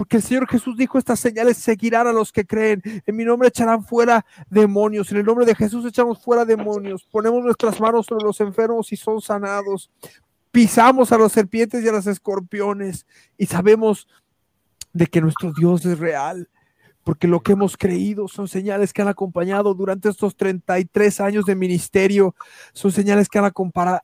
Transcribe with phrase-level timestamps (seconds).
[0.00, 2.80] Porque el Señor Jesús dijo, estas señales seguirán a los que creen.
[3.04, 5.12] En mi nombre echarán fuera demonios.
[5.12, 7.06] En el nombre de Jesús echamos fuera demonios.
[7.10, 9.90] Ponemos nuestras manos sobre los enfermos y son sanados.
[10.50, 13.04] Pisamos a los serpientes y a los escorpiones.
[13.36, 14.08] Y sabemos
[14.94, 16.48] de que nuestro Dios es real.
[17.10, 21.56] Porque lo que hemos creído son señales que han acompañado durante estos 33 años de
[21.56, 22.36] ministerio.
[22.72, 23.50] Son señales que han,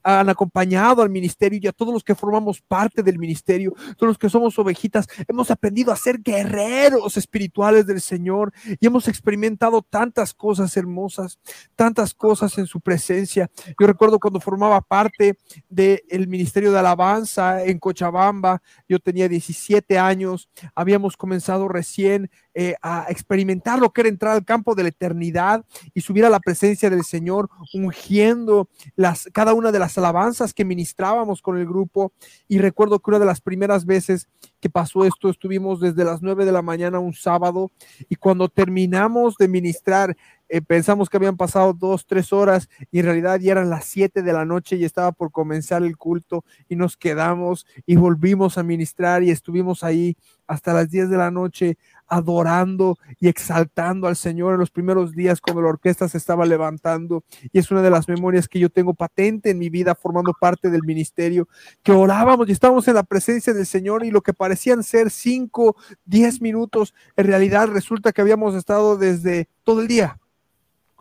[0.02, 4.18] han acompañado al ministerio y a todos los que formamos parte del ministerio todos los
[4.18, 10.34] que somos ovejitas, hemos aprendido a ser guerreros espirituales del Señor y hemos experimentado tantas
[10.34, 11.38] cosas hermosas,
[11.76, 13.48] tantas cosas en su presencia.
[13.78, 20.50] Yo recuerdo cuando formaba parte del ministerio de alabanza en Cochabamba, yo tenía 17 años,
[20.74, 25.66] habíamos comenzado recién eh, a experimentar lo que era entrar al campo de la eternidad
[25.92, 30.64] y subir a la presencia del Señor, ungiendo las, cada una de las alabanzas que
[30.64, 32.12] ministrábamos con el grupo.
[32.48, 34.26] Y recuerdo que una de las primeras veces
[34.58, 37.70] que pasó esto, estuvimos desde las 9 de la mañana un sábado
[38.08, 40.16] y cuando terminamos de ministrar,
[40.48, 44.22] eh, pensamos que habían pasado dos, tres horas y en realidad ya eran las 7
[44.22, 48.62] de la noche y estaba por comenzar el culto y nos quedamos y volvimos a
[48.62, 54.54] ministrar y estuvimos ahí hasta las 10 de la noche adorando y exaltando al Señor
[54.54, 57.24] en los primeros días cuando la orquesta se estaba levantando.
[57.52, 60.70] Y es una de las memorias que yo tengo patente en mi vida formando parte
[60.70, 61.48] del ministerio
[61.82, 65.76] que orábamos y estábamos en la presencia del Señor y lo que parecían ser 5,
[66.04, 70.18] 10 minutos en realidad resulta que habíamos estado desde todo el día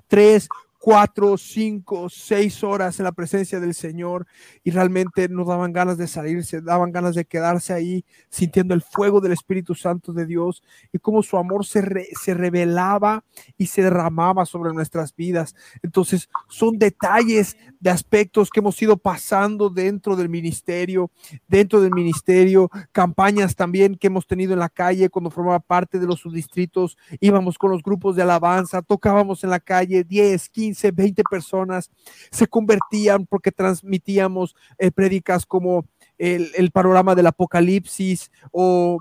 [0.07, 0.47] tres,
[0.85, 4.27] cuatro, cinco, seis horas en la presencia del Señor
[4.63, 9.19] y realmente no daban ganas de salirse, daban ganas de quedarse ahí sintiendo el fuego
[9.19, 10.61] del Espíritu Santo de Dios
[10.93, 13.23] y cómo su amor se, re- se revelaba
[13.57, 15.55] y se derramaba sobre nuestras vidas.
[15.81, 21.11] Entonces son detalles de aspectos que hemos ido pasando dentro del ministerio,
[21.47, 26.07] dentro del ministerio, campañas también que hemos tenido en la calle cuando formaba parte de
[26.07, 31.21] los subdistritos, íbamos con los grupos de alabanza, tocábamos en la calle 10, 15, 20
[31.29, 31.91] personas,
[32.31, 35.85] se convertían porque transmitíamos eh, prédicas como
[36.17, 38.99] el, el panorama del apocalipsis o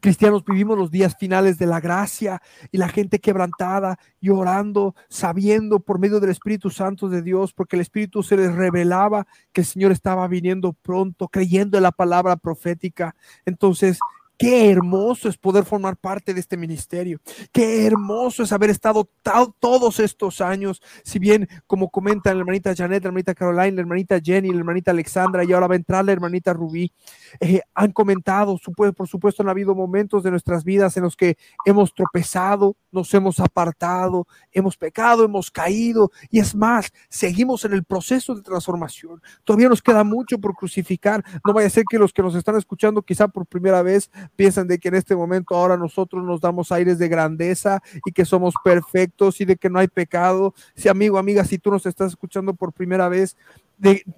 [0.00, 2.40] cristianos vivimos los días finales de la gracia
[2.70, 7.76] y la gente quebrantada y orando, sabiendo por medio del Espíritu Santo de Dios, porque
[7.76, 12.36] el Espíritu se les revelaba que el Señor estaba viniendo pronto, creyendo en la palabra
[12.36, 13.16] profética.
[13.44, 13.98] Entonces,
[14.40, 17.20] Qué hermoso es poder formar parte de este ministerio.
[17.52, 20.80] Qué hermoso es haber estado ta- todos estos años.
[21.04, 24.92] Si bien, como comentan la hermanita Janet, la hermanita Caroline, la hermanita Jenny, la hermanita
[24.92, 26.90] Alexandra y ahora va a entrar la hermanita Rubí,
[27.38, 31.36] eh, han comentado, supu- por supuesto, han habido momentos de nuestras vidas en los que
[31.66, 37.84] hemos tropezado, nos hemos apartado, hemos pecado, hemos caído y es más, seguimos en el
[37.84, 39.20] proceso de transformación.
[39.44, 41.22] Todavía nos queda mucho por crucificar.
[41.46, 44.66] No vaya a ser que los que nos están escuchando quizá por primera vez piensan
[44.68, 48.54] de que en este momento ahora nosotros nos damos aires de grandeza y que somos
[48.64, 50.54] perfectos y de que no hay pecado.
[50.74, 53.36] Si amigo, amiga, si tú nos estás escuchando por primera vez,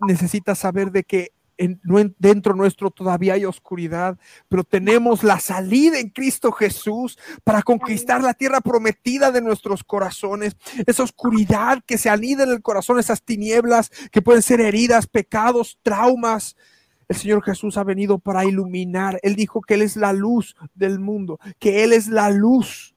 [0.07, 1.81] necesitas saber de que en-
[2.19, 4.19] dentro nuestro todavía hay oscuridad,
[4.49, 10.57] pero tenemos la salida en Cristo Jesús para conquistar la tierra prometida de nuestros corazones.
[10.87, 15.79] Esa oscuridad que se anida en el corazón, esas tinieblas que pueden ser heridas, pecados,
[15.83, 16.57] traumas.
[17.09, 19.19] El Señor Jesús ha venido para iluminar.
[19.23, 22.95] Él dijo que Él es la luz del mundo, que Él es la luz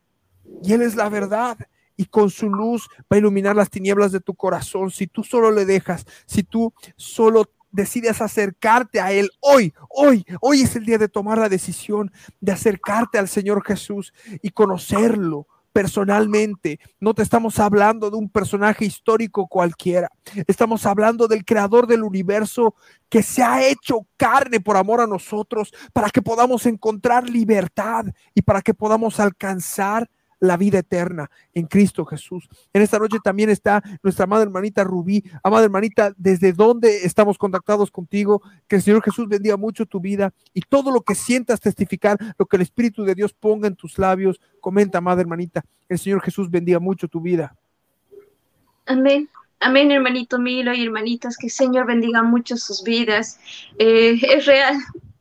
[0.63, 1.57] y Él es la verdad.
[1.97, 4.91] Y con su luz va a iluminar las tinieblas de tu corazón.
[4.91, 10.61] Si tú solo le dejas, si tú solo decides acercarte a Él hoy, hoy, hoy
[10.61, 16.79] es el día de tomar la decisión de acercarte al Señor Jesús y conocerlo personalmente.
[17.01, 20.07] No te estamos hablando de un personaje histórico cualquiera.
[20.47, 22.75] Estamos hablando del creador del universo
[23.09, 28.41] que se ha hecho carne por amor a nosotros para que podamos encontrar libertad y
[28.41, 30.09] para que podamos alcanzar
[30.45, 32.47] la vida eterna en Cristo Jesús.
[32.73, 35.23] En esta noche también está nuestra amada hermanita Rubí.
[35.43, 38.41] Amada hermanita, ¿desde dónde estamos contactados contigo?
[38.67, 42.45] Que el Señor Jesús bendiga mucho tu vida y todo lo que sientas testificar, lo
[42.45, 44.39] que el Espíritu de Dios ponga en tus labios.
[44.59, 45.63] Comenta, amada hermanita.
[45.89, 47.55] El Señor Jesús bendiga mucho tu vida.
[48.85, 49.29] Amén.
[49.59, 53.39] Amén, hermanito Milo y hermanitas, que el Señor bendiga mucho sus vidas.
[53.79, 54.77] Eh, es real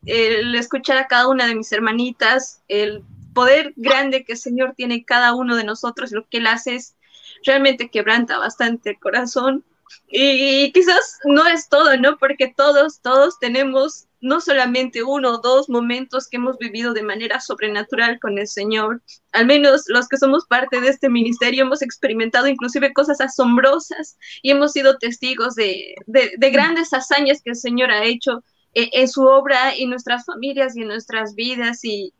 [0.06, 3.02] el escuchar a cada una de mis hermanitas, el
[3.34, 6.76] poder grande que el Señor tiene en cada uno de nosotros, lo que Él hace
[6.76, 6.96] es
[7.44, 9.64] realmente quebranta bastante el corazón.
[10.08, 12.16] Y quizás no es todo, ¿no?
[12.16, 17.40] Porque todos, todos tenemos no solamente uno o dos momentos que hemos vivido de manera
[17.40, 19.02] sobrenatural con el Señor.
[19.32, 24.50] Al menos los que somos parte de este ministerio hemos experimentado inclusive cosas asombrosas y
[24.50, 28.42] hemos sido testigos de, de, grandes hazañas que el Señor ha hecho
[28.72, 31.84] en, en, su obra en nuestras familias y en nuestras vidas.
[31.84, 32.14] Y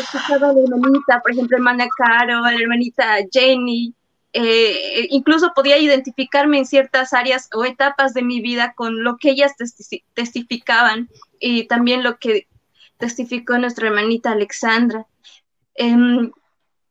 [0.00, 3.94] escuchaba a la hermanita, por ejemplo, hermana Caro, a la hermanita Jenny,
[4.36, 9.30] eh, incluso podía identificarme en ciertas áreas o etapas de mi vida con lo que
[9.30, 9.52] ellas
[10.14, 11.08] testificaban
[11.38, 12.48] y también lo que
[12.96, 15.06] testificó nuestra hermanita Alexandra.
[15.76, 16.32] Em,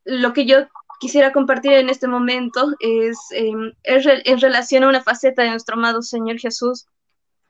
[0.05, 0.67] lo que yo
[1.01, 6.01] quisiera compartir en este momento es, em, en relación a una faceta de nuestro amado
[6.01, 6.85] Señor Jesús.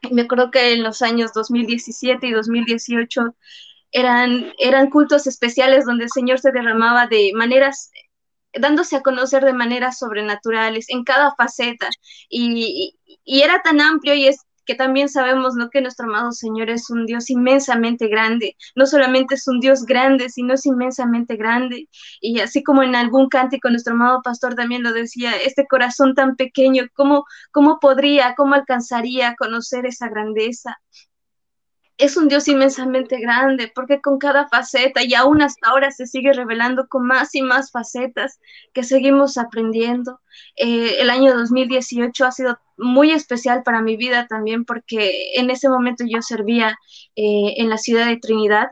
[0.10, 3.36] Me acuerdo que en los años 2017 y 2018
[3.94, 7.92] eran, eran cultos especiales donde el Señor se derramaba de maneras
[8.54, 11.90] dándose a conocer de maneras sobrenaturales en cada faceta.
[12.30, 12.96] Y,
[13.26, 15.70] era tan amplio y es que también sabemos ¿no?
[15.70, 18.56] que nuestro amado Señor es un Dios inmensamente grande.
[18.76, 21.90] No solamente es un Dios grande, sino es inmensamente grande.
[22.22, 26.36] Y así como en algún cántico nuestro amado pastor también lo decía, este corazón tan
[26.36, 30.78] pequeño, ¿cómo, cómo podría, cómo alcanzaría a conocer esa grandeza?
[32.04, 36.34] Es un Dios inmensamente grande, porque con cada faceta y aún hasta ahora se sigue
[36.34, 38.42] revelando con más y más facetas
[38.74, 40.20] que seguimos aprendiendo.
[40.58, 45.70] Eh, el año 2018 ha sido muy especial para mi vida también porque en ese
[45.70, 46.78] momento yo servía
[47.16, 48.68] eh, en la ciudad de Trinidad.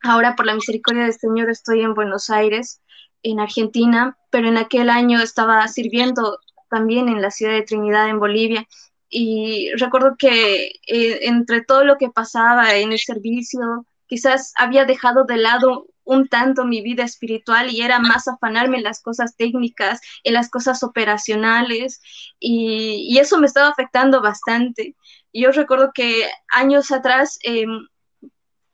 [0.00, 2.80] Ahora por la misericordia del Señor estoy en Buenos Aires,
[3.24, 6.38] en Argentina, pero en aquel año estaba sirviendo
[6.70, 8.68] también en la ciudad de Trinidad, en Bolivia
[9.10, 15.24] y recuerdo que eh, entre todo lo que pasaba en el servicio, quizás había dejado
[15.24, 20.00] de lado un tanto mi vida espiritual y era más afanarme en las cosas técnicas,
[20.24, 22.00] en las cosas operacionales
[22.40, 24.96] y, eso me estaba afectando bastante.
[25.34, 27.88] Yo recuerdo que años atrás, em,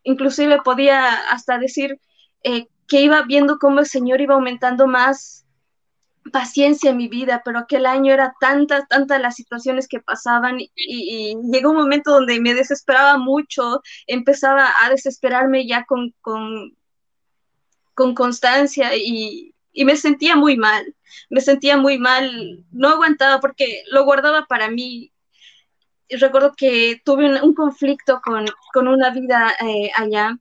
[0.05, 1.99] inclusive podía hasta decir
[2.45, 5.44] eh, que iba viendo cómo el Señor iba aumentando más
[6.33, 11.37] paciencia en mi vida, pero aquel año era tantas, tantas las situaciones que pasaban y,
[11.53, 16.77] llegó un momento donde me desesperaba mucho, empezaba a desesperarme ya con, con,
[17.95, 20.95] con constancia y, y, me sentía muy mal,
[21.31, 25.13] me sentía muy mal, no aguantaba porque lo guardaba para mí.
[26.09, 30.39] Recuerdo que tuve un, conflicto con, con, una vida eh, allá.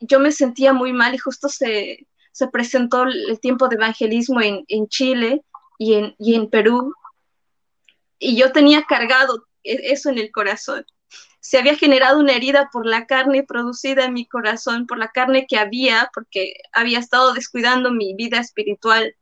[0.00, 4.88] Yo me sentía muy mal y justo se, se presentó el tiempo de evangelismo en,
[4.88, 5.44] Chile
[5.78, 5.94] y
[6.34, 6.92] en, Perú,
[8.18, 10.84] y yo tenía cargado e, eso en el corazón.
[11.38, 15.46] Se había generado una herida por la carne producida en mi corazón, por la carne
[15.48, 19.14] que había, porque había estado descuidando mi vida espiritual.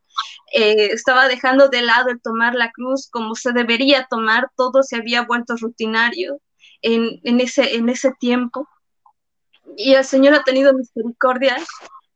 [0.51, 4.95] Eh, estaba dejando de lado el tomar la cruz como se debería tomar, todo se
[4.95, 6.41] había vuelto rutinario
[6.81, 8.67] en, ese, en ese tiempo.
[9.77, 11.57] Y el Señor ha tenido misericordia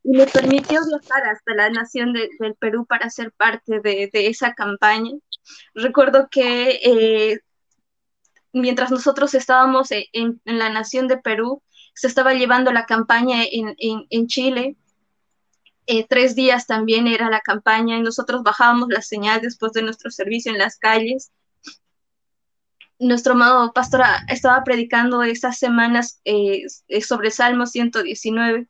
[0.08, 5.12] y me permitió viajar hasta la nación del Perú para ser parte de, esa campaña.
[5.74, 7.40] Recuerdo que eh,
[8.54, 11.62] mientras nosotros estábamos en, la nación de Perú,
[11.94, 14.76] se estaba llevando la campaña en, Chile.
[15.86, 20.10] Eh, tres días también era la campaña y nosotros bajábamos la señal después de nuestro
[20.10, 21.32] servicio en las calles.
[22.98, 26.62] Nuestro amado pastor estaba predicando esas semanas eh,
[27.02, 28.68] sobre Salmo 119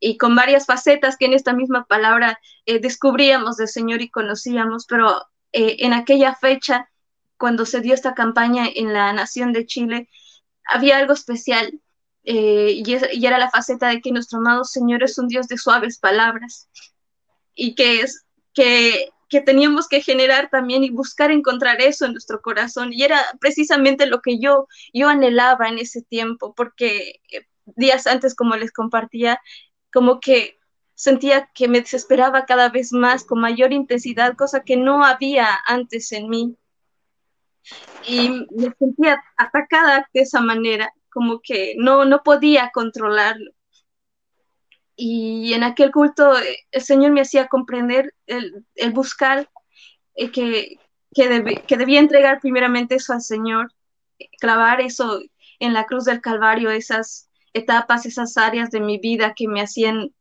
[0.00, 4.86] y con varias facetas que en esta misma palabra eh, descubríamos del Señor y conocíamos,
[4.86, 6.90] pero eh, en aquella fecha,
[7.38, 10.08] cuando se dio esta campaña en la nación de Chile,
[10.64, 11.80] había algo especial
[12.24, 15.98] eh, y, era la faceta de que nuestro amado Señor es un Dios de suaves
[15.98, 16.68] palabras
[17.54, 22.40] y que es que que teníamos que generar también y buscar encontrar eso en nuestro
[22.40, 22.92] corazón.
[22.92, 27.20] Y era precisamente lo que yo, yo anhelaba en ese tiempo, porque
[27.64, 29.40] días antes, como les compartía,
[29.96, 30.58] como que
[30.94, 36.12] sentía que me desesperaba cada vez más, con mayor intensidad, cosa que no había antes
[36.12, 36.54] en mí.
[38.06, 43.52] Y me sentía atacada de esa manera, como que no, no podía controlarlo.
[44.96, 46.34] Y en aquel culto
[46.70, 49.48] el Señor me hacía comprender el, buscar
[50.14, 50.76] eh, que,
[51.14, 53.72] que, que debía entregar primeramente eso al Señor,
[54.40, 55.22] clavar eso
[55.58, 57.25] en la cruz del Calvario, esas
[57.56, 60.14] etapas, esas áreas de mi vida que me hacían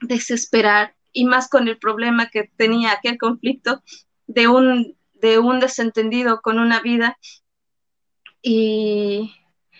[0.00, 3.82] desesperar y más con el problema que tenía aquel conflicto
[4.26, 7.18] de un, de un desentendido con una vida
[8.42, 9.34] y,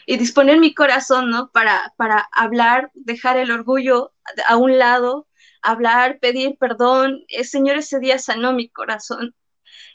[0.06, 1.50] y disponer mi corazón, ¿no?
[1.52, 4.12] Para, para hablar, dejar el orgullo
[4.48, 5.28] a un lado,
[5.62, 7.24] hablar, pedir perdón.
[7.28, 9.34] El Señor ese día sanó mi corazón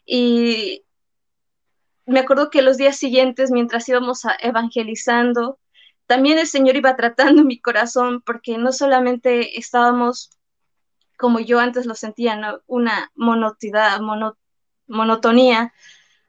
[0.05, 0.83] Y
[2.05, 5.59] me acuerdo que los días siguientes, mientras íbamos evangelizando,
[6.07, 10.29] también el Señor iba tratando mi corazón porque no solamente estábamos,
[11.17, 13.99] como yo antes lo sentía, una monotidad,
[14.87, 15.73] monotonía,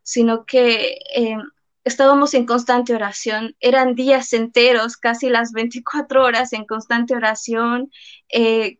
[0.02, 1.36] sino que eh,
[1.84, 3.56] estábamos en constante oración.
[3.60, 7.90] Eran días enteros, casi las 24 horas en constante oración,
[8.28, 8.78] eh,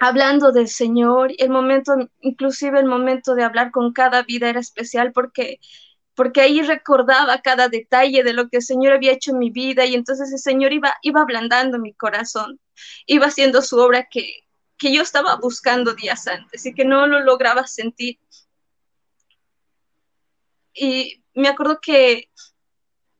[0.00, 1.32] hablando del Señor.
[1.38, 5.60] El momento, inclusive el momento de hablar con cada vida era especial porque
[6.16, 9.84] porque ahí recordaba cada detalle de lo que el Señor había hecho en mi vida
[9.84, 12.58] y entonces el Señor iba, iba ablandando mi corazón,
[13.04, 14.46] iba haciendo su obra que,
[14.78, 18.18] que yo estaba buscando días antes y que no lo lograba sentir.
[20.72, 22.30] Y me acuerdo que,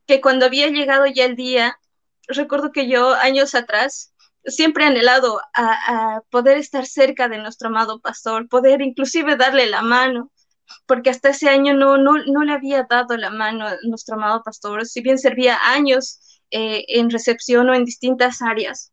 [0.07, 1.79] que cuando había llegado ya el día,
[2.29, 4.15] recuerdo que yo años atrás
[4.47, 9.67] siempre he anhelado a, a poder estar cerca de nuestro amado pastor, poder inclusive darle
[9.67, 10.31] la mano,
[10.87, 14.43] porque hasta ese año no, no, no le había dado la mano a nuestro amado
[14.43, 18.93] pastor, si bien servía años eh, en recepción o en distintas áreas,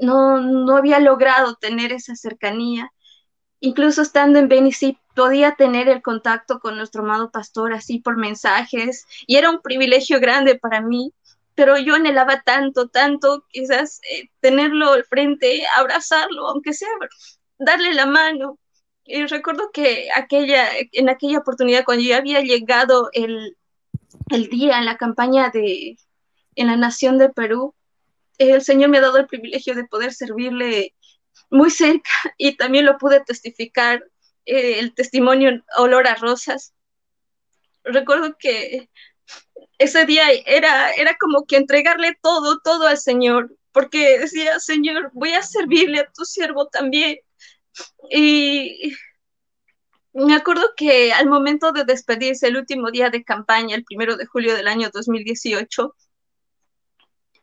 [0.00, 2.92] no, no había logrado tener esa cercanía.
[3.60, 9.06] Incluso estando en Benicí, podía tener el contacto con nuestro amado pastor así por mensajes,
[9.26, 11.12] y era un privilegio grande para mí,
[11.56, 16.88] pero yo anhelaba tanto, tanto, quizás eh, tenerlo al frente, abrazarlo, aunque sea
[17.58, 18.58] darle la mano,
[19.08, 23.56] y recuerdo que aquella, en aquella oportunidad, cuando yo había llegado el,
[24.30, 25.96] el día en la campaña de,
[26.54, 27.74] en la nación de Perú,
[28.36, 30.94] el Señor me ha dado el privilegio de poder servirle
[31.50, 34.04] muy cerca y también lo pude testificar,
[34.44, 36.74] eh, el testimonio olor a rosas.
[37.84, 38.90] Recuerdo que
[39.78, 45.32] ese día era, era como que entregarle todo, todo al Señor, porque decía, Señor, voy
[45.32, 47.20] a servirle a tu siervo también.
[48.10, 48.92] Y
[50.12, 54.26] me acuerdo que al momento de despedirse, el último día de campaña, el primero de
[54.26, 55.94] julio del año 2018,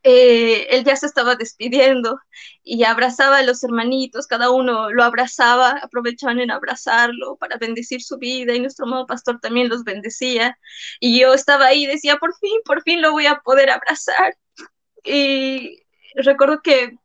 [0.07, 2.19] eh, él ya se estaba despidiendo
[2.63, 8.17] y abrazaba a los hermanitos, cada uno lo abrazaba, aprovechaban en abrazarlo para bendecir su
[8.19, 10.59] vida y nuestro amado pastor también los bendecía.
[10.99, 14.37] Y yo estaba ahí y decía, por fin, por fin lo voy a poder abrazar.
[15.03, 15.83] Y
[16.15, 16.97] recuerdo que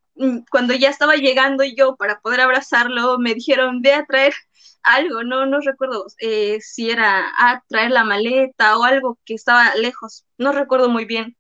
[0.51, 4.35] cuando ya estaba llegando yo para poder abrazarlo, me dijeron, ve a traer
[4.83, 9.75] algo, no, no recuerdo eh, si era a traer la maleta o algo que estaba
[9.77, 11.37] lejos, no recuerdo muy bien.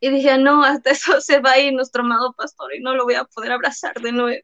[0.00, 3.04] Y dije, no, hasta eso se va a ir nuestro amado pastor y no lo
[3.04, 4.42] voy a poder abrazar de nuevo.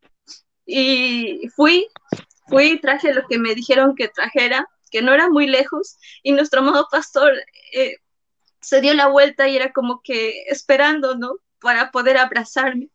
[0.66, 1.88] Y fui,
[2.48, 6.60] fui, traje lo que me dijeron que trajera, que no era muy lejos, y nuestro
[6.60, 7.32] amado pastor
[7.74, 7.96] eh,
[8.60, 11.36] se dio la vuelta y era como que esperando, ¿no?
[11.60, 12.88] Para poder abrazarme.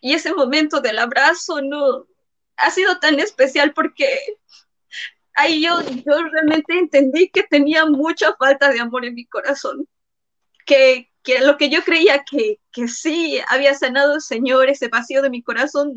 [0.00, 2.06] Y ese momento del abrazo no
[2.56, 4.18] ha sido tan especial porque
[5.34, 9.88] ahí yo, yo realmente entendí que tenía mucha falta de amor en mi corazón,
[10.66, 15.22] que, que lo que yo creía que, que, sí había sanado el Señor, ese vacío
[15.22, 15.92] de mi corazón,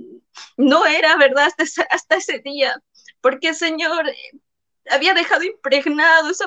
[0.57, 2.81] no era verdad hasta, hasta ese día,
[3.21, 4.05] porque el Señor
[4.89, 6.45] había dejado impregnado esa,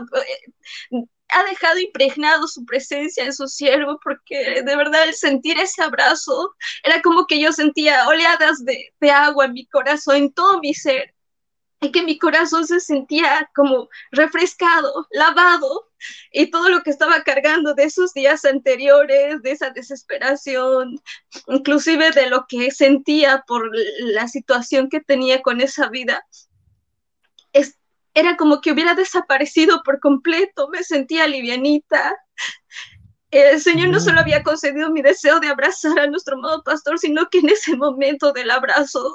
[1.33, 6.55] ha dejado impregnado su presencia en su siervo, porque de verdad el sentir ese abrazo
[6.83, 10.75] era como que yo sentía oleadas de, de agua en mi corazón, en todo mi
[10.75, 11.15] ser,
[11.81, 15.91] y que mi corazón se sentía como refrescado, lavado,
[16.33, 21.01] y todo lo que estaba cargando de esos días anteriores, de esa desesperación,
[21.47, 23.71] inclusive de lo que sentía por
[24.01, 26.25] la situación que tenía con esa vida,
[28.21, 32.17] era como que hubiera desaparecido por completo, me sentía livianita.
[33.31, 37.29] El Señor no solo había concedido mi deseo de abrazar a nuestro amado pastor, sino
[37.29, 39.15] que en ese momento del abrazo,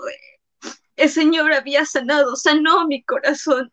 [0.96, 3.72] el Señor había sanado, sanó mi corazón,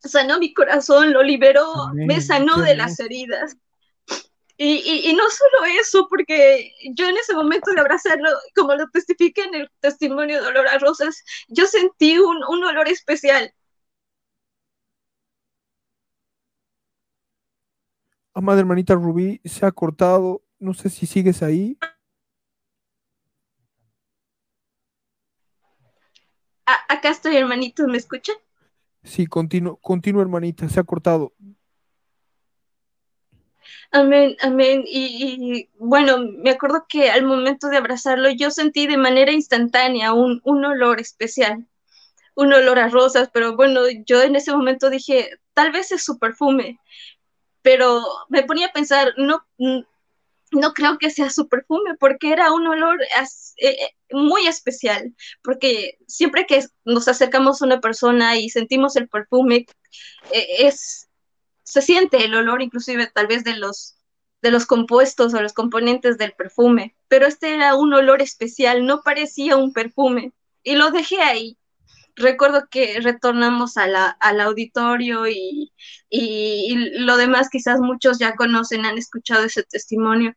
[0.00, 3.56] sanó mi corazón, lo liberó, me sanó de las heridas.
[4.58, 9.42] Y, y, no solo eso, porque yo en ese momento de abrazarlo, como lo testifique
[9.42, 13.52] en el testimonio de Olor a Rosas, yo sentí un, un olor especial.
[18.36, 20.42] Amada hermanita Rubí, se ha cortado.
[20.58, 21.78] No sé si sigues ahí.
[26.66, 28.36] acá estoy, hermanito, ¿me escuchan?
[29.02, 31.32] Sí, continúa, continúa, hermanita, se ha cortado.
[33.90, 34.84] Amén, amén.
[34.86, 40.42] Y, bueno, me acuerdo que al momento de abrazarlo yo sentí de manera instantánea un,
[40.44, 41.66] un olor especial,
[42.34, 46.18] un olor a rosas, pero bueno, yo en ese momento dije, tal vez es su
[46.18, 46.78] perfume,
[47.66, 49.44] pero me ponía a pensar, no,
[50.52, 55.98] no creo que sea su perfume, porque era un olor eh, eh, muy especial, porque
[56.06, 59.66] siempre que nos acercamos a una persona y sentimos el perfume,
[60.30, 61.08] eh, es,
[61.64, 63.96] se siente el olor inclusive tal vez de los,
[64.42, 69.00] de los compuestos o los componentes del perfume, pero este era un olor especial, no
[69.02, 70.32] parecía un perfume,
[70.62, 71.58] y lo dejé ahí
[72.16, 75.72] recuerdo que retornamos a la, al auditorio y,
[76.98, 80.34] lo demás quizás muchos ya conocen, han escuchado ese testimonio.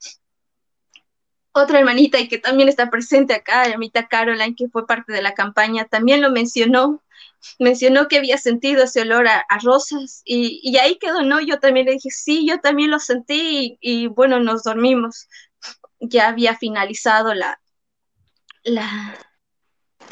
[1.51, 5.21] Otra hermanita y que también está presente acá, la hermanita Caroline, que fue parte de
[5.21, 7.01] la campaña, también lo mencionó,
[7.59, 11.39] mencionó que había sentido ese olor a, rosas y, ahí quedó, ¿no?
[11.39, 15.27] Yo también le dije, sí, yo también lo sentí y, bueno, nos dormimos.
[15.99, 17.59] Ya había finalizado la,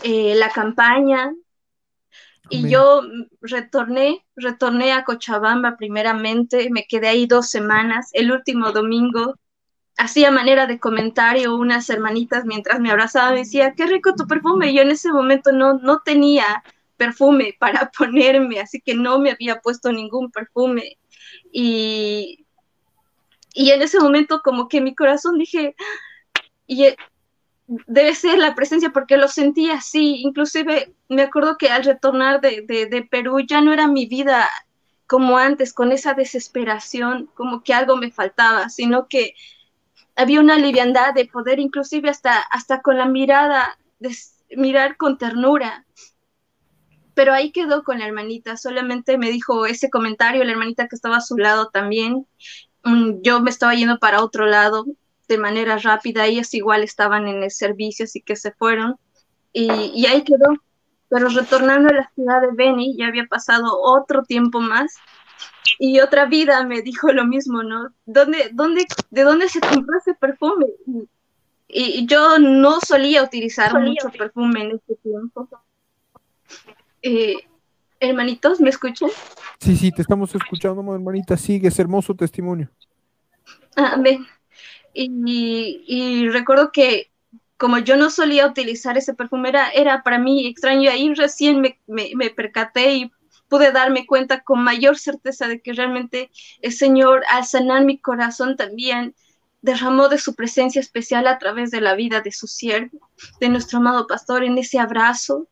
[0.03, 1.31] eh, la campaña,
[2.49, 3.01] y yo
[3.41, 9.35] retorné, retorné a Cochabamba primeramente, me quedé ahí dos semanas, el último domingo,
[9.97, 14.73] hacía manera de comentario unas hermanitas mientras me abrazaban, me decía, qué rico tu perfume,
[14.73, 16.63] yo en ese momento no, no tenía
[16.95, 20.97] perfume para ponerme, así que no me había puesto ningún perfume.
[21.51, 22.45] Y,
[23.53, 25.75] y en ese momento como que mi corazón dije,
[26.67, 26.95] y
[27.67, 33.07] debe ser la presencia porque lo sentí así, inclusive me acuerdo que al retornar de,
[33.11, 34.49] Perú ya no era mi vida
[35.05, 39.35] como antes, con esa desesperación, como que algo me faltaba, sino que
[40.15, 44.15] había una liviandad de poder inclusive hasta, hasta con la mirada, de,
[44.55, 45.85] mirar con ternura.
[47.13, 51.17] Pero ahí quedó con la hermanita, solamente me dijo ese comentario, la hermanita que estaba
[51.17, 52.27] a su lado también.
[52.83, 54.85] Mm, yo me estaba yendo para otro lado,
[55.27, 58.97] de manera rápida, ellas igual estaban en el servicio, así que se fueron
[59.53, 60.55] y, ahí quedó.
[61.09, 64.95] Pero retornando a la ciudad de Beni, ya había pasado otro tiempo más
[65.79, 67.93] y otra vida me dijo lo mismo, ¿no?
[68.05, 70.65] ¿Dónde, dónde, ¿De dónde se compró ese perfume?
[71.69, 75.47] Y, yo no solía utilizar mucho perfume en ese tiempo.
[77.01, 77.37] Eh,
[78.01, 79.09] hermanitos, ¿me escuchan?
[79.59, 81.37] Sí, sí, te estamos escuchando, hermanita.
[81.37, 82.69] Sigue, es hermoso testimonio.
[83.75, 84.25] Amén.
[84.99, 87.11] Y, recuerdo que
[87.57, 90.83] como yo no solía utilizar ese perfume, era, para mí extraño.
[90.83, 93.11] Y ahí recién me, me, percaté y
[93.47, 96.29] pude darme cuenta con mayor certeza de que realmente
[96.61, 99.15] el Señor, al sanar mi corazón, también
[99.61, 103.79] derramó de su presencia especial a través de la vida de su siervo, de nuestro
[103.79, 105.47] amado pastor, en ese abrazo.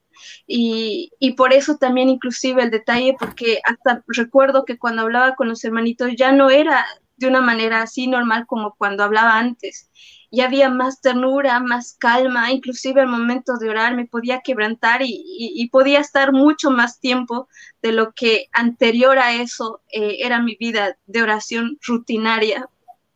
[0.47, 5.49] Y, y, por eso también inclusive el detalle, porque hasta recuerdo que cuando hablaba con
[5.49, 6.85] los hermanitos ya no era
[7.17, 9.89] de una manera así normal como cuando hablaba antes.
[10.29, 15.69] Y había más ternura, más calma, inclusive al momento de orar me podía quebrantar y,
[15.71, 17.47] podía estar mucho más tiempo
[17.81, 22.69] de lo que anterior a eso eh, era mi vida de oración rutinaria,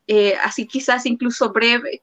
[0.06, 2.02] eh, así quizás incluso breve.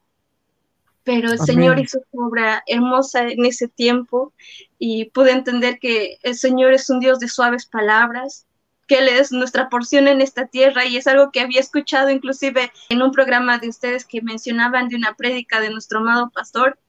[1.04, 4.34] Pero el Señor hizo su obra hermosa en ese tiempo
[4.78, 8.47] y pude entender que el Señor es un Dios de suaves palabras,
[8.88, 12.72] que Él es nuestra porción en esta tierra y es algo que había escuchado inclusive
[12.90, 16.80] en un programa de ustedes que mencionaban de una prédica de nuestro amado pastor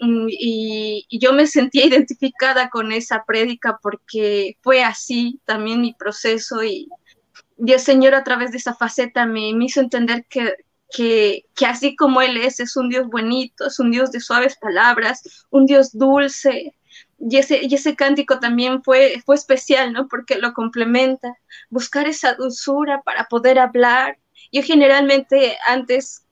[0.00, 6.62] mm, y, yo me sentía identificada con esa prédica porque fue así también mi proceso
[6.62, 6.88] y,
[7.66, 10.54] el Señor a través de esa faceta me, me hizo entender que,
[10.90, 14.56] que, que, así como Él es, es un Dios bonito, es un Dios de suaves
[14.56, 16.77] palabras, un Dios dulce,
[17.18, 20.06] y ese, y ese cántico también fue, fue especial, ¿no?
[20.08, 21.36] Porque lo complementa,
[21.68, 24.18] buscar esa dulzura para poder hablar.
[24.52, 26.24] Yo generalmente antes,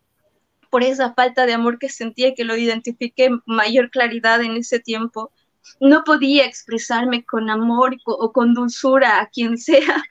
[0.70, 5.32] por esa falta de amor que sentía, que lo identifiqué mayor claridad en ese tiempo,
[5.80, 10.04] no podía expresarme con amor o con dulzura a quien sea.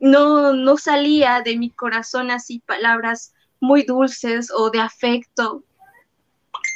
[0.00, 5.64] No, no salía de mi corazón así palabras muy dulces o de afecto.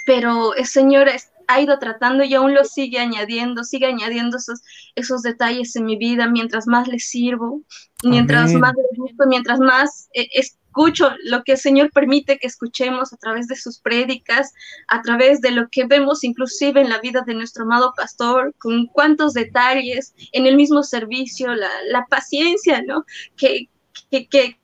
[0.05, 1.09] Pero el Señor
[1.49, 4.61] ha ido tratando y aún lo sigue añadiendo, sigue añadiendo esos,
[4.95, 7.63] esos detalles en mi vida mientras más le sirvo,
[8.05, 13.13] mientras más le gusto, mientras más eh, escucho lo que el Señor permite que escuchemos
[13.13, 14.53] a través de sus prédicas,
[14.89, 18.87] a través de lo que vemos inclusive en la vida de nuestro amado pastor, con
[18.87, 23.05] cuántos detalles en el mismo servicio, la, la paciencia, ¿no?
[23.37, 23.71] Que,
[24.11, 24.59] que, que,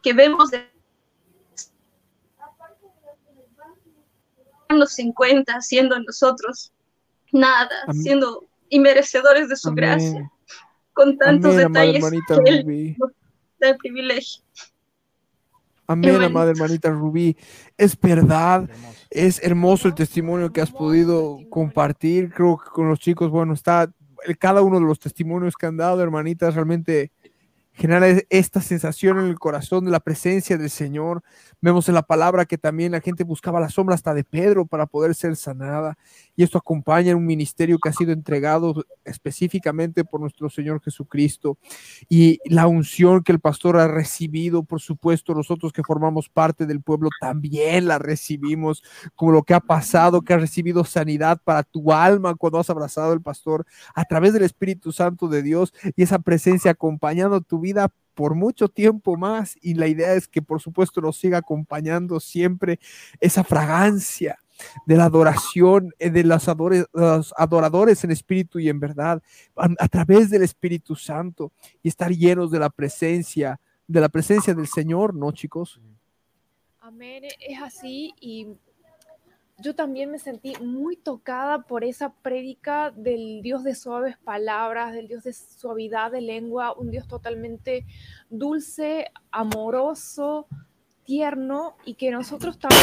[0.00, 0.73] que vemos de
[4.78, 6.72] los 50, siendo nosotros
[7.32, 10.30] nada, siendo inmerecedores de su gracia,
[10.92, 12.96] con tantos detalles que él
[13.58, 14.42] da privilegio.
[15.86, 17.36] Amén, amada hermanita Rubí.
[17.76, 18.68] Es verdad,
[19.10, 22.32] es hermoso el testimonio que has podido compartir.
[22.32, 23.92] Creo que con los chicos, bueno, está
[24.38, 27.12] cada uno de los testimonios que han dado, hermanitas, realmente
[27.74, 31.22] genera e-, esta sensación en el corazón de la presencia del Señor.
[31.60, 34.86] Vemos en la palabra que también la gente buscaba la sombra hasta de Pedro para
[34.86, 35.98] poder ser sanada.
[36.36, 41.58] Y esto acompaña un ministerio que ha sido entregado específicamente por nuestro Señor Jesucristo.
[42.08, 46.80] Y la unción que el pastor ha recibido, por supuesto, nosotros que formamos parte del
[46.80, 48.82] pueblo también la recibimos,
[49.14, 53.12] como lo que ha pasado, que ha recibido sanidad para tu alma cuando has abrazado
[53.12, 57.90] al pastor a través del Espíritu Santo de Dios y esa presencia acompañando tu vida
[58.14, 62.78] por mucho tiempo más y la idea es que por supuesto nos siga acompañando siempre
[63.20, 64.38] esa fragancia
[64.86, 66.46] de la adoración eh, de los,
[67.36, 69.20] adoradores en espíritu y en verdad
[69.56, 74.66] a, través del Espíritu Santo y estar llenos de la presencia de la presencia del
[74.66, 75.78] Señor, ¿no, chicos?
[76.80, 78.56] Amén, es así y
[79.58, 85.08] yo también me sentí muy tocada por esa prédica del Dios de suaves palabras, del
[85.08, 87.86] Dios de suavidad de lengua, un Dios totalmente
[88.30, 90.46] dulce, amoroso,
[91.04, 92.82] tierno y que nosotros también...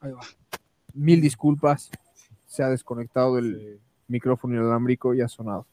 [0.00, 0.43] Ahí va
[0.94, 1.90] mil disculpas.
[2.46, 5.66] Se ha desconectado el micrófono inalámbrico y ha sonado.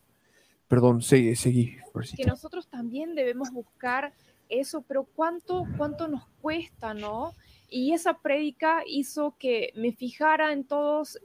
[0.68, 1.78] Perdón, seguí, seguí.
[2.16, 4.14] Que nosotros también debemos buscar
[4.50, 7.34] eso, pero ¿cuánto, cuánto nos cuesta, no?
[7.70, 11.20] Y esa prédica hizo que me fijara en todos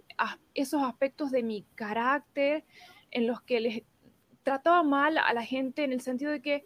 [0.54, 2.64] esos aspectos de mi carácter,
[3.10, 3.82] en los que les
[4.42, 6.64] trataba mal a la gente, en el sentido de que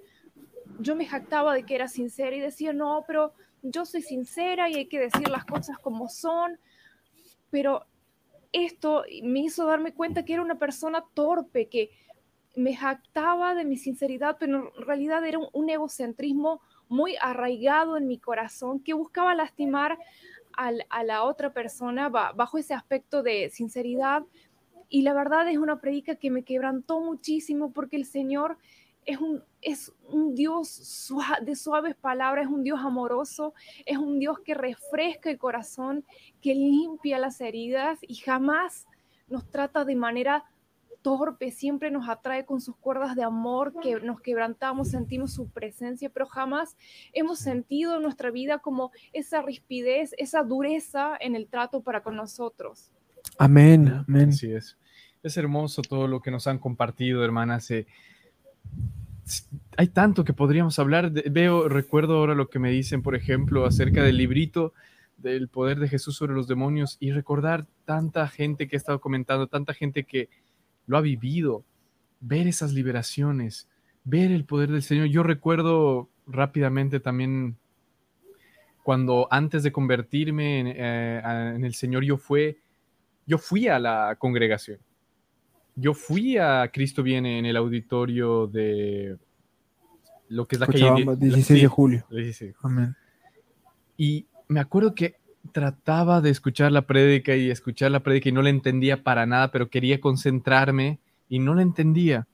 [0.78, 4.74] yo me jactaba de que era sincera y decía, no, pero yo soy sincera y
[4.74, 6.58] hay que decir las cosas como son
[7.50, 7.86] pero
[8.52, 11.90] esto me hizo darme cuenta que era una persona torpe, que
[12.56, 18.18] me jactaba de mi sinceridad, pero en realidad era un, egocentrismo muy arraigado en mi
[18.18, 19.98] corazón que buscaba lastimar
[20.52, 24.24] a la otra persona bajo ese aspecto de sinceridad.
[24.90, 28.58] Y la verdad es una predica que me quebrantó muchísimo porque el Señor
[29.06, 33.54] es un, es un Dios de suaves palabras, es un Dios amoroso,
[33.86, 36.04] es un Dios que refresca el corazón,
[36.40, 38.86] que limpia las heridas y jamás
[39.28, 40.44] nos trata de manera
[41.02, 46.10] torpe, siempre nos atrae con sus cuerdas de amor, que nos quebrantamos, sentimos su presencia,
[46.10, 46.76] pero jamás
[47.12, 52.16] hemos sentido en nuestra vida como esa rispidez, esa dureza en el trato para con
[52.16, 52.90] nosotros.
[53.38, 54.30] Amén, amén.
[54.30, 54.76] Así es.
[55.22, 57.70] Es hermoso todo lo que nos han compartido, hermanas.
[57.70, 57.86] Eh,
[59.76, 61.10] hay tanto que podríamos hablar.
[61.10, 64.72] veo, recuerdo ahora lo que me dicen, por ejemplo, acerca del librito
[65.16, 69.46] del poder de Jesús sobre los demonios y recordar tanta gente que ha estado comentando,
[69.46, 70.30] tanta gente que
[70.86, 71.64] lo ha vivido,
[72.20, 73.68] ver esas liberaciones,
[74.04, 75.08] ver el poder del Señor.
[75.08, 77.56] Yo recuerdo rápidamente también
[78.82, 81.22] cuando antes de convertirme en, eh,
[81.54, 82.58] en el Señor, yo, fue,
[83.26, 84.78] yo fui a la congregación
[85.80, 89.16] yo fui a Cristo Viene en el auditorio de
[90.28, 92.06] lo que es la calle 16 de julio.
[92.62, 92.94] Amén.
[93.96, 95.16] Y me acuerdo que
[95.52, 99.50] trataba de escuchar la prédica y escuchar la prédica y no la entendía para nada,
[99.50, 102.28] pero quería concentrarme y no la entendía.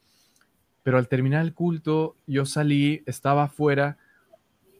[0.82, 3.96] Pero al terminar el culto, yo salí, estaba afuera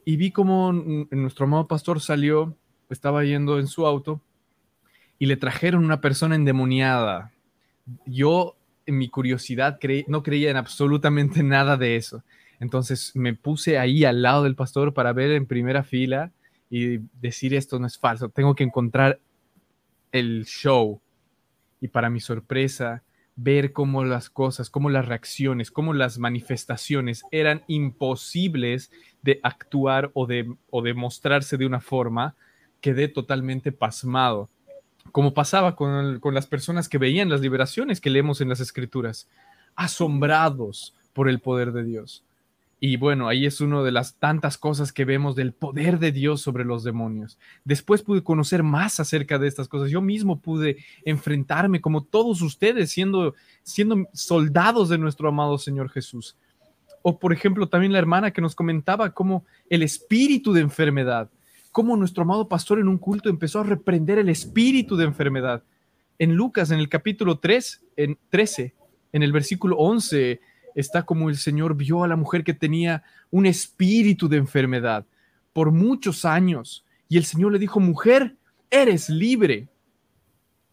[0.05, 2.57] y vi como nuestro amado pastor salió,
[2.91, 4.21] estaba yendo en su auto
[5.19, 7.33] y le trajeron una persona endemoniada
[8.07, 12.23] yo en mi curiosidad no creía en absolutamente nada de eso.
[12.61, 16.33] Entonces me puse ahí al lado del pastor para ver en primera fila
[16.71, 19.21] y decir esto no es falso, tengo que encontrar
[20.13, 21.01] el show.
[21.81, 23.03] Y para mi sorpresa,
[23.37, 28.91] ver cómo las cosas, cómo las reacciones, cómo las manifestaciones eran imposibles
[29.23, 32.35] de actuar o de, o de mostrarse de una forma,
[32.81, 34.49] quedé totalmente pasmado
[35.13, 39.29] como pasaba con, las personas que veían las liberaciones que leemos en las escrituras,
[39.75, 42.25] asombrados por el poder de Dios.
[42.79, 46.43] Y bueno, ahí es una de las tantas cosas que vemos del poder de Dios
[46.43, 47.39] sobre los demonios.
[47.65, 49.91] Después pude conocer más acerca de estas cosas.
[49.91, 56.37] Yo mismo pude enfrentarme como todos ustedes, siendo, siendo soldados de nuestro amado Señor Jesús.
[57.01, 61.31] O por ejemplo, también la hermana que nos comentaba cómo el espíritu de enfermedad
[61.77, 65.63] cómo nuestro amado pastor en un culto empezó a reprender el espíritu de enfermedad.
[66.19, 68.75] En Lucas, en el capítulo 3, en 13,
[69.13, 70.41] en el versículo 11,
[70.75, 75.05] está como el Señor vio a la mujer que tenía un espíritu de enfermedad
[75.53, 76.87] por muchos años.
[77.11, 78.39] Y el Señor le dijo, mujer,
[78.71, 79.69] eres libre.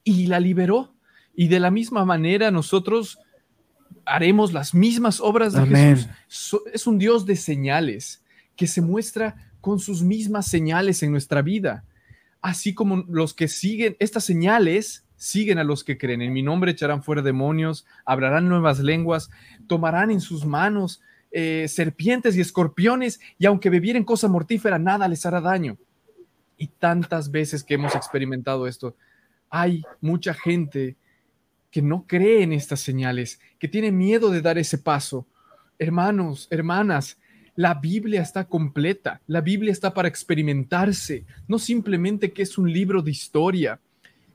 [0.05, 0.95] Y la liberó.
[1.35, 3.19] Y de la misma manera nosotros
[4.05, 6.61] haremos las mismas obras de Jesús.
[6.71, 8.23] es un Dios de señales
[8.55, 11.85] que se muestra con sus mismas señales en nuestra vida.
[12.41, 16.21] Así como los que siguen estas señales, siguen a los que creen.
[16.21, 19.29] En mi nombre echarán fuera demonios, hablarán nuevas lenguas,
[19.67, 25.25] tomarán en sus manos eh, serpientes y escorpiones, y aunque bebieren cosa mortífera, nada les
[25.25, 25.77] hará daño.
[26.57, 28.97] Y tantas veces que hemos experimentado esto,
[29.49, 30.97] hay mucha gente
[31.71, 35.25] que no cree en estas señales, que tiene miedo de dar ese paso.
[35.79, 37.17] Hermanos, hermanas,
[37.55, 43.01] la Biblia está completa, la Biblia está para experimentarse, no simplemente que es un libro
[43.01, 43.79] de historia.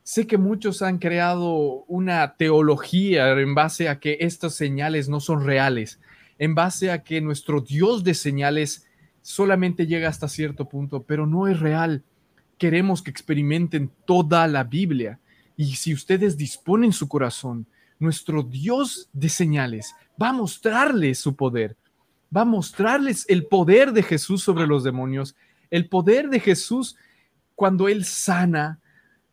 [0.03, 5.45] Sé que muchos han creado una teología en base a que estas señales no son
[5.45, 6.01] reales,
[6.39, 8.87] en base a que nuestro Dios de señales
[9.21, 12.03] solamente llega hasta cierto punto, pero no es real.
[12.57, 15.19] Queremos que experimenten toda la Biblia.
[15.57, 17.67] Y si ustedes disponen su corazón,
[17.99, 21.77] nuestro Dios de señales va a mostrarles su poder,
[22.35, 25.37] va a mostrarles el poder de Jesús sobre los demonios,
[25.71, 26.97] el poder de Jesús
[27.55, 28.81] cuando Él sana,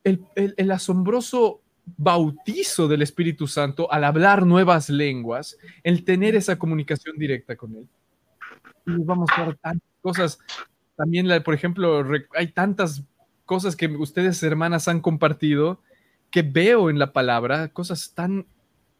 [0.03, 1.61] el, asombroso
[1.97, 7.87] bautizo del Espíritu Santo al hablar nuevas lenguas, el tener esa comunicación directa con Él.
[8.87, 10.39] Y vamos a ver tantas cosas.
[10.95, 12.03] También, por ejemplo,
[12.35, 13.03] hay tantas
[13.45, 15.81] cosas que ustedes, hermanas, han compartido
[16.31, 18.45] que veo en la palabra, cosas tan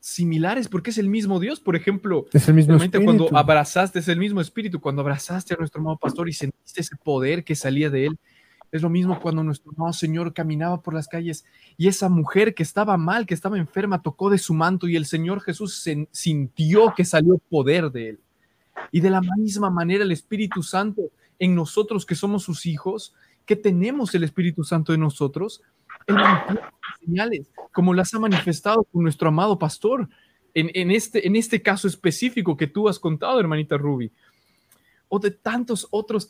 [0.06, 1.60] similares, porque es el mismo Dios.
[1.60, 5.82] Por ejemplo, es el mismo cuando abrazaste, es el mismo espíritu, cuando abrazaste a nuestro
[5.82, 8.20] amado pastor y sentiste ese poder que salía de él.
[8.72, 11.44] Es lo mismo cuando nuestro amado Señor caminaba por las calles
[11.76, 15.08] y esa mujer que estaba mal, que estaba enferma, tocó de su manto y el
[15.08, 18.20] Señor Jesús sintió que salió poder de él.
[18.92, 23.16] Y de la misma manera el Espíritu Santo en nosotros que somos sus hijos,
[23.48, 25.64] que tenemos el Espíritu Santo en nosotros,
[26.06, 26.18] él
[27.72, 30.10] como las ha manifestado nuestro amado pastor,
[30.54, 34.12] en, este, en este caso específico que tú has contado, hermanita Ruby,
[35.10, 36.28] o de tantos otros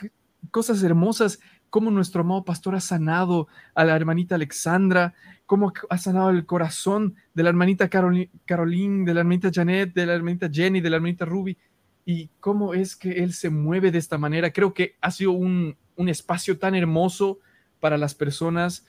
[0.51, 5.13] cosas hermosas, como nuestro amado pastor ha sanado a la hermanita Alexandra,
[5.45, 10.13] cómo ha sanado el corazón de la hermanita Caroline, de la hermanita Janet, de la
[10.13, 11.57] hermanita Jenny, de la hermanita Ruby,
[12.05, 14.51] y cómo es que él se mueve de esta manera.
[14.51, 17.39] Creo que ha sido un espacio tan hermoso
[17.79, 18.85] para las personas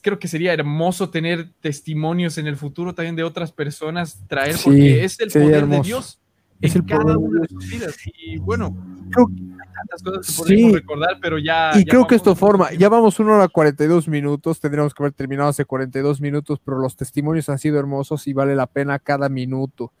[0.00, 5.04] creo que sería hermoso tener testimonios en el futuro también de otras personas, traer, porque
[5.04, 6.20] es el poder de Dios
[6.60, 7.96] es el cada una de sus vidas.
[8.16, 8.74] Y bueno,
[9.10, 9.28] creo
[9.74, 11.72] tantas cosas que podemos recordar, pero ya.
[11.78, 15.50] Y creo que esto forma, ya vamos una hora 42 minutos, tendríamos que haber terminado
[15.50, 19.92] hace 42 minutos, pero los testimonios han sido hermosos y vale la pena cada minuto.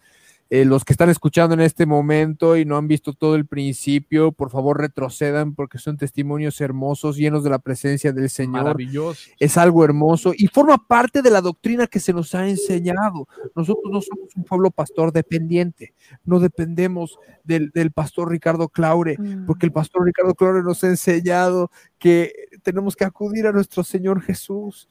[0.50, 4.30] Eh, los que están escuchando en este momento y no han visto todo el principio,
[4.30, 8.64] por favor retrocedan porque son testimonios hermosos, llenos de la presencia del Señor.
[8.64, 9.30] Maravilloso.
[9.40, 13.26] Es algo hermoso y forma parte de la doctrina que se nos ha enseñado.
[13.56, 19.46] Nosotros no somos un pueblo pastor dependiente, no dependemos del, del pastor Ricardo Claure, mm.
[19.46, 24.20] porque el pastor Ricardo Claure nos ha enseñado que tenemos que acudir a nuestro Señor
[24.20, 24.88] Jesús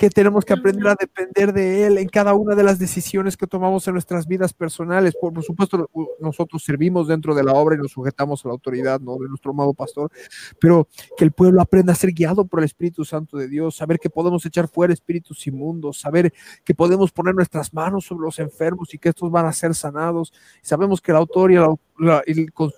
[0.00, 3.46] que tenemos que aprender a depender de Él en cada una de las decisiones que
[3.46, 5.14] tomamos en nuestras vidas personales.
[5.14, 9.18] Por, supuesto, nosotros servimos dentro de la obra y nos sujetamos a la autoridad ¿no?
[9.18, 10.10] de nuestro amado pastor,
[10.58, 13.98] pero que el pueblo aprenda a ser guiado por el Espíritu Santo de Dios, saber
[13.98, 16.32] que podemos echar fuera espíritus inmundos, saber
[16.64, 20.32] que podemos poner nuestras manos sobre los enfermos y que estos van a ser sanados.
[20.62, 22.72] Sabemos que el autor y el, de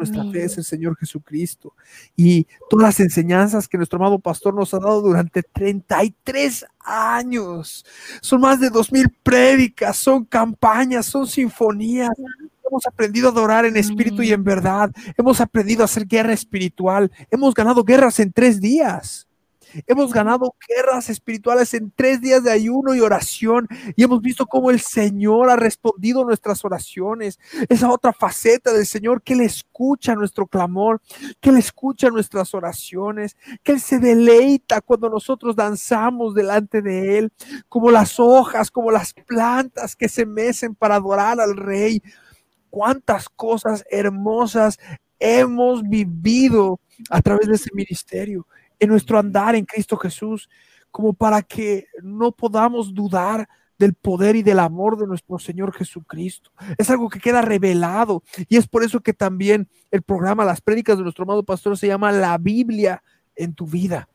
[0.00, 1.74] nuestra fe es el Señor Jesucristo.
[2.16, 7.84] Y todas las enseñanzas que nuestro amado pastor nos ha dado durante 33 años.
[8.20, 12.10] Son más de dos mil prédicas, son campañas, son sinfonías.
[12.66, 14.90] Hemos aprendido a adorar en espíritu y en verdad.
[15.16, 17.10] Hemos aprendido a hacer guerra espiritual.
[17.30, 19.26] Hemos ganado guerras en tres días.
[19.86, 24.70] Hemos ganado guerras espirituales en tres días de ayuno y oración y hemos visto cómo
[24.70, 27.38] el Señor ha respondido nuestras oraciones.
[27.68, 31.00] Esa otra faceta del Señor que Él escucha nuestro clamor,
[31.40, 37.32] que Él escucha nuestras oraciones, que Él se deleita cuando nosotros danzamos delante de Él,
[37.68, 42.02] como las hojas, como las plantas que se mecen para adorar al Rey.
[42.70, 44.78] Cuántas cosas hermosas
[45.18, 46.80] hemos vivido
[47.10, 48.46] a través de ese ministerio
[48.80, 50.48] en nuestro andar en Cristo Jesús,
[50.90, 56.50] como para que no podamos dudar del poder y del amor de nuestro Señor Jesucristo.
[56.76, 60.98] Es algo que queda revelado y es por eso que también el programa Las Prédicas
[60.98, 63.02] de nuestro amado pastor se llama La Biblia
[63.36, 64.08] en tu vida,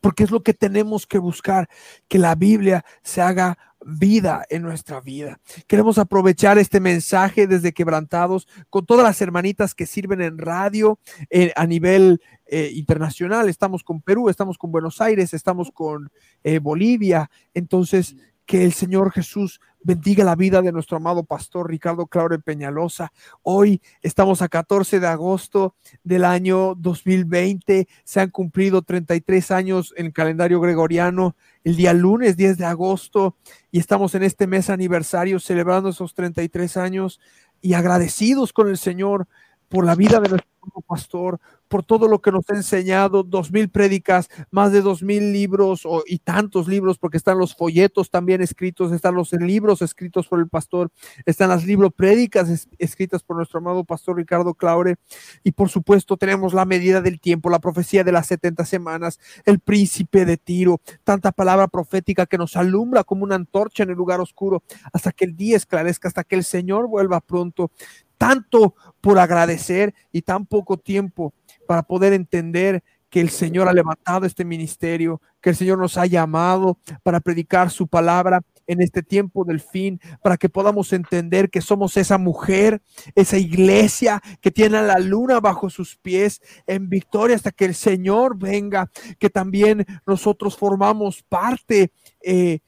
[0.00, 1.68] porque es lo que tenemos que buscar,
[2.06, 5.40] que la Biblia se haga vida en nuestra vida.
[5.66, 10.98] Queremos aprovechar este mensaje desde Quebrantados con todas las hermanitas que sirven en radio
[11.30, 13.48] eh, a nivel eh, internacional.
[13.48, 16.10] Estamos con Perú, estamos con Buenos Aires, estamos con
[16.42, 17.30] eh, Bolivia.
[17.54, 23.12] Entonces, que el Señor Jesús bendiga la vida de nuestro amado pastor Ricardo Claure Peñalosa.
[23.42, 27.86] Hoy estamos a 14 de agosto del año 2020.
[28.02, 31.36] Se han cumplido 33 años en el calendario gregoriano.
[31.64, 33.36] El día lunes 10 de agosto
[33.70, 37.20] y estamos en este mes aniversario celebrando esos 33 años
[37.60, 39.26] y agradecidos con el Señor
[39.68, 40.54] por la vida de nuestro
[40.86, 45.32] pastor, por todo lo que nos ha enseñado, dos mil prédicas, más de dos mil
[45.32, 50.38] libros y tantos libros, porque están los folletos también escritos, están los libros escritos por
[50.38, 50.90] el pastor,
[51.26, 54.96] están las libros prédicas escritas por nuestro amado pastor Ricardo Claure,
[55.42, 59.58] y por supuesto tenemos la medida del tiempo, la profecía de las 70 semanas, el
[59.58, 64.20] príncipe de Tiro, tanta palabra profética que nos alumbra como una antorcha en el lugar
[64.20, 67.70] oscuro, hasta que el día esclarezca, hasta que el Señor vuelva pronto
[68.18, 71.32] tanto por agradecer y tan poco tiempo
[71.66, 72.82] para poder entender
[73.14, 77.70] que el Señor ha levantado este ministerio, que el Señor nos ha llamado para predicar
[77.70, 82.82] su palabra en este tiempo del fin, para que podamos entender que somos esa mujer,
[83.14, 87.76] esa iglesia que tiene a la luna bajo sus pies en victoria hasta que el
[87.76, 91.92] Señor venga, que también nosotros formamos parte.
[92.20, 92.58] Eh,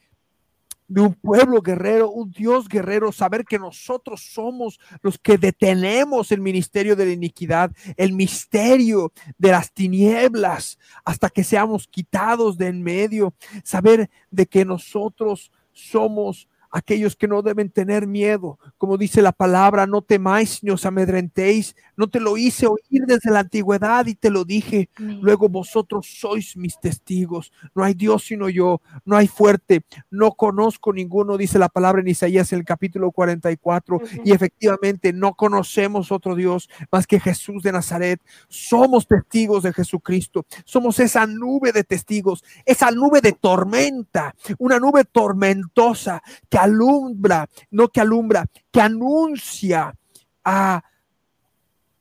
[0.89, 6.41] de un pueblo guerrero, un Dios guerrero, saber que nosotros somos los que detenemos el
[6.41, 12.83] ministerio de la iniquidad, el misterio de las tinieblas, hasta que seamos quitados de en
[12.83, 18.59] medio, saber de que nosotros somos aquellos que no deben tener miedo.
[18.77, 21.75] Como dice la palabra, no temáis ni os amedrentéis.
[21.97, 24.91] No te lo hice oír desde la antigüedad y te lo dije.
[24.97, 27.53] Luego vosotros sois mis testigos.
[27.75, 28.81] No hay Dios sino yo.
[29.05, 29.85] No hay fuerte.
[30.11, 34.01] No conozco ninguno, dice la palabra en Isaías en el capítulo 44.
[34.25, 38.21] Y efectivamente no conocemos otro Dios más que Jesús de Nazaret.
[38.49, 40.47] Somos testigos de Jesucristo.
[40.65, 47.89] Somos esa nube de testigos, esa nube de tormenta, una nube tormentosa que alumbra, no
[47.89, 49.97] que alumbra, que anuncia
[50.45, 50.83] a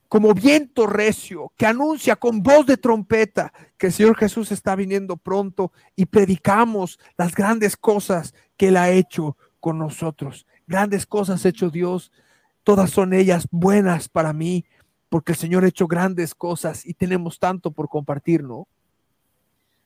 [0.08, 5.16] como viento recio, que anuncia con voz de trompeta que el Señor Jesús está viniendo
[5.16, 10.46] pronto y predicamos las grandes cosas que Él ha hecho con nosotros.
[10.66, 12.12] Grandes cosas ha hecho Dios,
[12.62, 14.64] todas son ellas buenas para mí,
[15.08, 18.66] porque el Señor ha hecho grandes cosas y tenemos tanto por compartir, ¿no?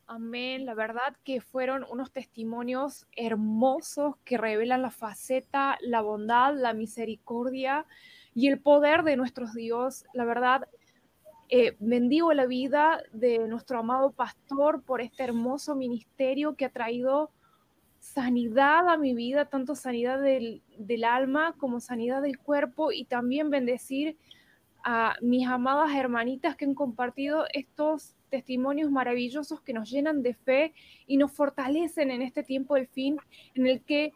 [0.07, 0.67] Amén.
[0.67, 7.87] La verdad que fueron unos testimonios hermosos que revelan la faceta, la bondad, la misericordia
[8.41, 10.07] y el poder de nuestro Dios.
[10.15, 10.67] La verdad,
[11.51, 17.31] eh, bendigo la vida de nuestro amado pastor por este hermoso ministerio que ha traído
[17.99, 23.51] sanidad a mi vida, tanto sanidad del, del alma como sanidad del cuerpo y también
[23.51, 24.17] bendecir
[24.83, 30.73] a mis amadas hermanitas que han compartido estos testimonios maravillosos que nos llenan de fe
[31.07, 33.19] y nos fortalecen en este tiempo del fin
[33.55, 34.15] en el que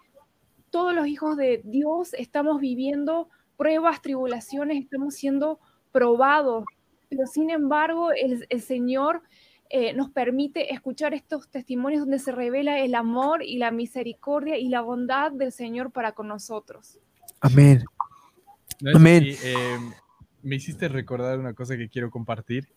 [0.71, 5.61] todos los hijos de Dios estamos viviendo pruebas, tribulaciones, estamos siendo
[5.93, 6.65] probados,
[7.09, 9.23] pero sin embargo el, Señor
[9.71, 14.69] eh, nos permite escuchar estos testimonios donde se revela el amor y la misericordia y
[14.69, 16.99] la bondad del Señor para con nosotros.
[17.41, 17.85] Amén.
[18.95, 19.25] Amén.
[19.45, 19.79] Eh,
[20.43, 22.69] me hiciste recordar una cosa que quiero compartir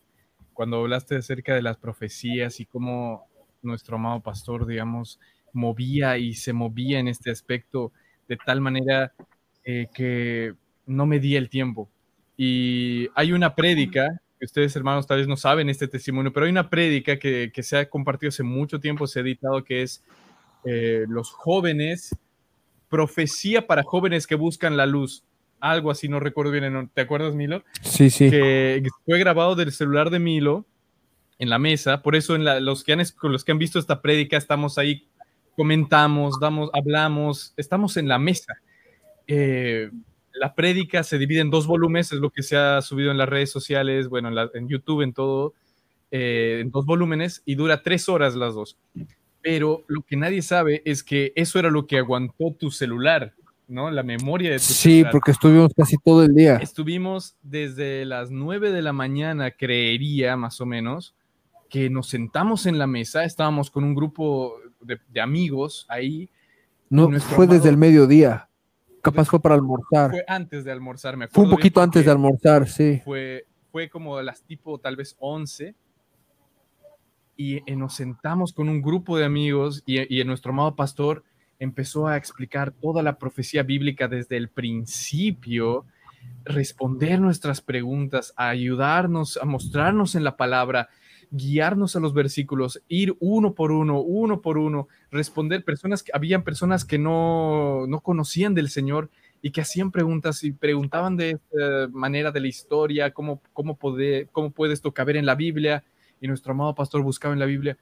[0.54, 3.28] cuando hablaste acerca de las profecías y cómo
[3.62, 5.20] nuestro amado pastor, digamos,
[5.52, 7.92] movía y se movía en este aspecto
[8.28, 9.12] de tal manera
[9.64, 10.54] eh, que
[10.88, 11.88] no medía el tiempo.
[12.36, 16.52] Y hay una prédica, que ustedes hermanos tal vez no saben este testimonio, pero hay
[16.52, 20.04] una prédica que, se ha compartido hace mucho tiempo, se ha editado, que es
[20.64, 22.16] eh, los jóvenes,
[22.88, 25.24] profecía para jóvenes que buscan la luz
[25.60, 27.64] algo así, no recuerdo bien, ¿te acuerdas, Milo?
[27.82, 28.30] Sí, sí.
[28.30, 30.66] Que fue grabado del celular de Milo
[31.38, 34.00] en la mesa, por eso en los que han, con los que han visto esta
[34.00, 35.08] prédica estamos ahí,
[35.56, 38.54] comentamos, damos, hablamos, estamos en la mesa.
[39.26, 39.90] Eh,
[40.32, 43.28] la prédica se divide en dos volúmenes, es lo que se ha subido en las
[43.28, 45.54] redes sociales, bueno, en, YouTube, en todo,
[46.10, 48.76] eh, en dos volúmenes, y dura tres horas las dos.
[49.42, 53.34] Pero lo que nadie sabe es que eso era lo que aguantó tu celular.
[53.68, 53.90] ¿no?
[53.90, 56.56] La memoria de Sí, porque estuvimos casi todo el día.
[56.56, 61.14] Estuvimos desde las 9 de la mañana, creería más o menos,
[61.68, 66.30] que nos sentamos en la mesa, estábamos con un grupo de, amigos ahí.
[66.88, 68.47] No, fue desde el mediodía.
[69.10, 70.10] Capaz fue para almorzar.
[70.10, 73.00] Fue antes de almorzar, me Fue un poquito antes de almorzar, sí.
[73.04, 75.74] Fue, fue como las tipo tal vez 11
[77.36, 81.24] y, eh, nos sentamos con un grupo de amigos y, y nuestro amado pastor
[81.58, 85.86] empezó a explicar toda la profecía bíblica desde el principio,
[86.44, 90.88] responder nuestras preguntas, a ayudarnos, a mostrarnos en la palabra.
[91.30, 96.42] Guiarnos a los versículos, ir uno por uno, uno por uno, responder personas que habían
[96.42, 99.10] personas que no, no conocían del Señor
[99.42, 104.28] y que hacían preguntas y preguntaban de esta manera de la historia, cómo, cómo, puede,
[104.32, 105.84] cómo puede esto caber en la Biblia.
[106.20, 107.78] Y nuestro amado pastor buscaba en la Biblia.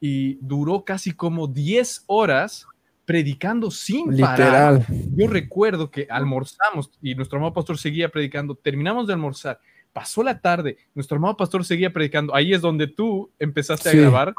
[0.00, 2.66] Y duró casi como 10 horas
[3.04, 4.86] predicando sin parar.
[5.16, 8.54] Yo recuerdo que almorzamos y nuestro amado pastor seguía predicando.
[8.54, 9.58] Terminamos de almorzar,
[9.92, 12.34] pasó la tarde, nuestro amado pastor seguía predicando.
[12.34, 14.34] Ahí es donde tú empezaste a grabar.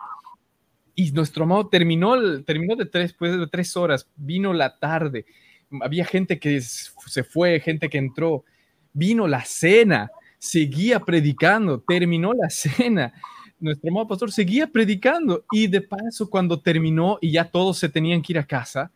[0.93, 5.25] Y nuestro amado terminó, terminó de tres, pues, de tres horas, vino la tarde
[5.81, 8.43] había gente que se fue, gente que entró,
[8.93, 13.13] vino la cena, seguía predicando, terminó la cena.
[13.59, 18.21] Nuestro amado pastor seguía predicando y de paso cuando terminó y ya todos se tenían
[18.21, 18.91] que ir a casa,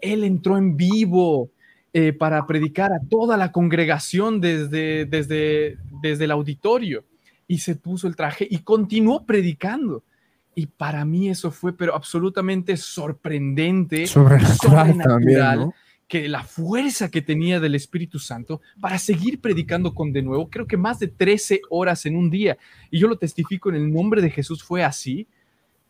[0.00, 1.50] él entró en vivo
[1.92, 5.78] eh, para predicar a toda la congregación desde, desde,
[6.08, 7.04] desde el auditorio
[7.48, 10.02] y se puso el traje y continuó predicando.
[10.54, 15.70] Y para mí eso fue pero absolutamente sorprendente, sobrenatural, también,
[16.08, 20.66] que la fuerza que tenía del Espíritu Santo para seguir predicando con de nuevo, creo
[20.66, 22.56] que más de 13 horas en un día.
[22.90, 25.26] Y yo lo testifico en el nombre de Jesús, fue así.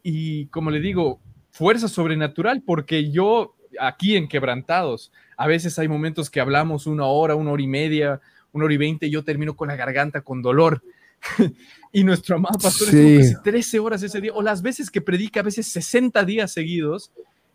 [0.03, 6.31] Y como le digo, fuerza sobrenatural, porque yo aquí en Quebrantados, a veces hay momentos
[6.31, 8.21] que hablamos una hora, una hora y media,
[8.57, 10.83] una hora y veinte, yo termino con la garganta con dolor.
[11.93, 13.17] y nuestro amado pastor sí.
[13.17, 16.53] estuvo casi 13 horas ese día, o las veces que predica, a veces 60 días
[16.53, 17.11] seguidos,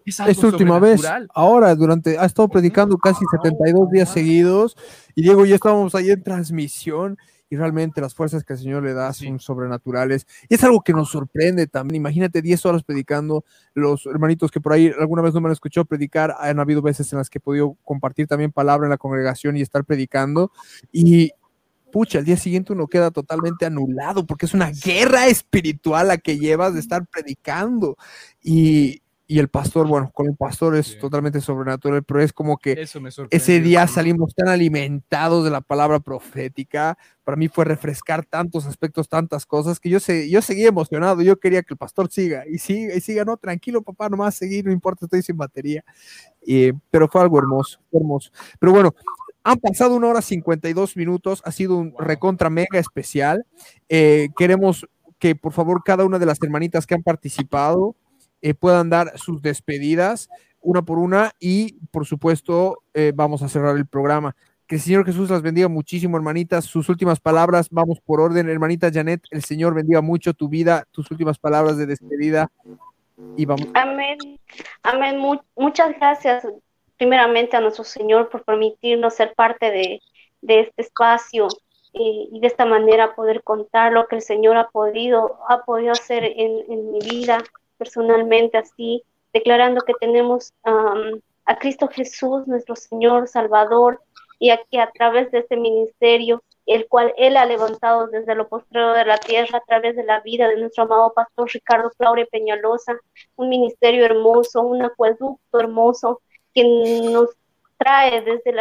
[0.06, 1.02] esta última vez,
[1.34, 4.76] ahora, durante, ha estado predicando casi 72 días seguidos
[5.16, 7.18] y Diego ya estábamos ahí en transmisión
[7.52, 10.26] y realmente las fuerzas que el Señor le da son sobrenaturales.
[10.48, 11.98] Y es algo que nos sorprende también.
[11.98, 13.44] Imagínate 10 horas predicando.
[13.74, 17.12] Los hermanitos que por ahí alguna vez no me han escuchado predicar, han habido veces
[17.12, 20.54] en las que he podido compartir también palabra en la congregación y estar predicando.
[20.94, 21.34] Y,
[21.92, 26.40] pucha, al día siguiente uno queda totalmente anulado porque es una guerra espiritual la que
[26.40, 27.98] llevas de estar predicando.
[28.42, 29.02] Y,
[29.32, 32.86] y el pastor, bueno, con el pastor es totalmente sobrenatural, pero es como que
[33.30, 36.98] ese día salimos tan alimentados de la palabra profética.
[37.24, 41.22] Para mí fue refrescar tantos aspectos, tantas cosas, que yo, sé, yo seguía emocionado.
[41.22, 44.66] Yo quería que el pastor siga y siga, y siga, no, tranquilo, papá, nomás seguir,
[44.66, 45.86] no importa, estoy sin batería.
[46.90, 48.32] pero fue algo hermoso, hermoso.
[48.60, 48.94] Pero bueno,
[49.46, 53.46] han pasado una hora 52 minutos, ha sido un recontra mega especial.
[53.88, 54.86] Eh, queremos
[55.20, 57.96] que por favor cada una de las hermanitas que han participado,
[58.42, 60.30] eh, puedan dar sus despedidas
[60.62, 64.36] una por una y por supuesto eh, vamos a cerrar el programa.
[64.68, 66.64] Que el Señor Jesús las bendiga muchísimo, hermanitas.
[66.64, 69.24] Sus últimas palabras, vamos por orden, hermanita Janet.
[69.30, 72.50] El Señor bendiga mucho tu vida, tus últimas palabras de despedida.
[73.36, 73.68] Y vamos.
[73.74, 74.18] Amén.
[74.84, 75.20] Amén.
[75.56, 76.48] muchas gracias,
[76.98, 80.02] primeramente, a nuestro Señor por permitirnos ser parte de,
[80.42, 81.50] este espacio
[81.92, 85.92] y, y, de esta manera poder contar lo que el Señor ha podido, ha podido
[85.92, 87.44] hacer en, en mi vida
[87.82, 89.02] personalmente así,
[89.34, 94.00] declarando que tenemos a Cristo Jesús, nuestro Señor Salvador,
[94.38, 98.94] y aquí a través de este ministerio, el cual Él ha levantado desde lo postrero
[98.94, 103.00] de la tierra a través de la vida de nuestro amado pastor Ricardo Flaure Peñalosa,
[103.36, 106.22] un ministerio hermoso, un acueducto hermoso
[106.54, 106.64] que
[107.12, 107.30] nos
[107.80, 108.54] trae desde,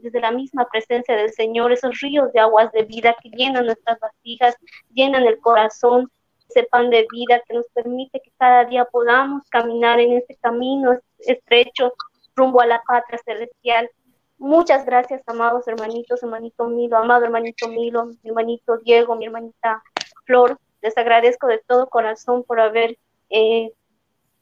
[0.00, 3.98] desde la misma presencia del Señor esos ríos de aguas de vida que llenan nuestras
[3.98, 4.54] vasijas,
[4.94, 6.08] llenan el corazón
[6.48, 10.98] ese pan de vida que nos permite que cada día podamos caminar en este camino
[11.18, 11.92] estrecho
[12.34, 13.90] rumbo a la patria celestial.
[14.38, 19.82] Muchas gracias, amados hermanitos, hermanito Milo, amado hermanito Milo, mi hermanito Diego, mi hermanita
[20.24, 20.58] Flor.
[20.80, 22.96] Les agradezco de todo corazón por haber
[23.30, 23.72] eh,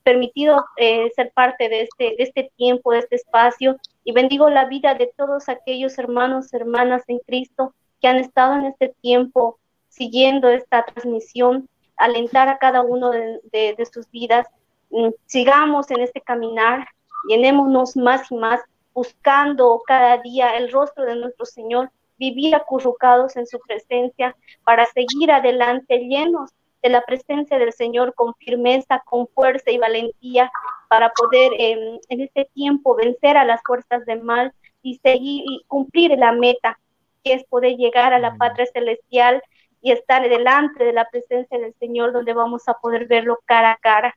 [0.02, 4.66] permitido eh, ser parte de este, de este tiempo, de este espacio, y bendigo la
[4.66, 10.48] vida de todos aquellos hermanos, hermanas en Cristo que han estado en este tiempo siguiendo
[10.50, 14.46] esta transmisión alentar a cada uno de, sus vidas.
[14.90, 16.86] Mm, sigamos en este caminar,
[17.28, 18.60] llenémonos más y más
[18.94, 24.34] buscando cada día el rostro de nuestro Señor, vivir acurrucados en su presencia
[24.64, 26.50] para seguir adelante llenos
[26.82, 30.50] de la presencia del Señor con firmeza, con fuerza y valentía
[30.88, 35.64] para poder em, en este tiempo vencer a las fuerzas del mal y seguir y
[35.66, 36.78] cumplir la meta
[37.24, 39.42] que es poder llegar a la patria celestial
[39.82, 43.76] y estar delante de la presencia del Señor donde vamos a poder verlo cara a
[43.76, 44.16] cara.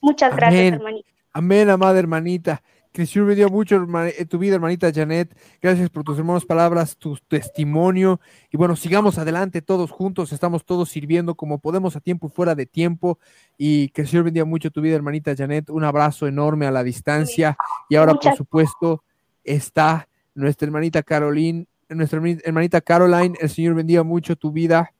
[0.00, 1.08] Muchas gracias, hermanita.
[1.32, 2.62] Amén, amada hermanita.
[2.96, 5.36] Que Señor bendiga mucho eh, tu vida, hermanita Janet.
[5.60, 8.20] Gracias por tus hermanas palabras, tu testimonio.
[8.50, 10.32] Y bueno, sigamos adelante todos juntos.
[10.32, 13.18] Estamos todos sirviendo como podemos a tiempo y fuera de tiempo.
[13.58, 15.68] Y que Señor bendiga mucho tu vida, hermanita Janet.
[15.68, 17.58] Un abrazo enorme a la distancia.
[17.90, 19.04] Y ahora, por supuesto,
[19.44, 24.92] está nuestra hermanita Caroline nuestra hermanita Caroline, el Señor bendiga mucho tu vida.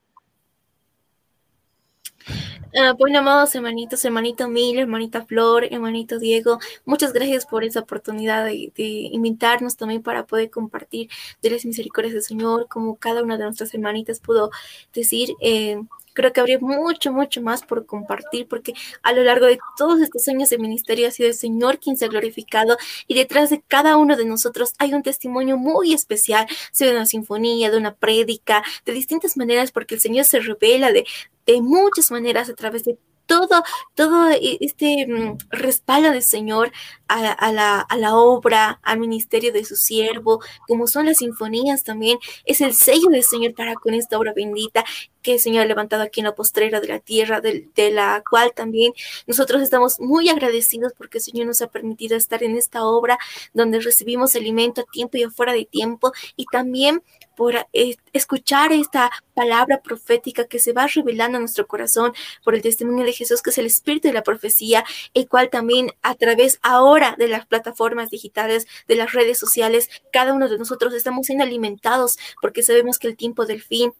[2.79, 8.45] Ah, bueno, amados hermanitos, hermanito Mil, hermanita Flor, hermanito Diego, muchas gracias por esa oportunidad
[8.45, 11.09] de, invitarnos también para poder compartir
[11.41, 14.51] de las misericordias del Señor, como cada una de nuestras hermanitas pudo
[14.93, 15.31] decir.
[15.41, 15.81] Eh,
[16.17, 20.27] creo que habría mucho, mucho más por compartir, porque a lo largo de todos estos
[20.27, 23.97] años de ministerio ha sido el Señor quien se ha glorificado y detrás de cada
[23.97, 28.65] uno de nosotros hay un testimonio muy especial, sea de una sinfonía, de una prédica,
[28.85, 31.07] de distintas maneras, porque el Señor se revela de,
[31.47, 33.63] de muchas maneras a través de todo,
[33.95, 36.73] todo e, este mm, respaldo del Señor
[37.09, 37.21] a,
[37.53, 42.61] la, a, la, obra, al ministerio de su siervo, como son las sinfonías también, es
[42.61, 44.85] el sello del Señor para con esta obra bendita
[45.27, 48.53] que el Señor ha levantado aquí en la postrera de la tierra, de, la cual
[48.55, 48.93] también
[49.27, 53.19] nosotros estamos muy agradecidos porque el Señor nos ha permitido estar en esta obra
[53.53, 56.13] donde recibimos alimento a tiempo y afuera de tiempo.
[56.37, 57.03] Y también
[57.37, 62.13] por eh, escuchar esta palabra profética que se va revelando a nuestro corazón
[62.45, 65.91] por el testimonio de Jesús, que es el espíritu de la profecía, el cual también
[66.03, 70.95] a través ahora de las plataformas digitales, de las redes sociales, cada uno de nosotros
[70.95, 73.93] estamos siendo alimentados porque sabemos que el tiempo del fin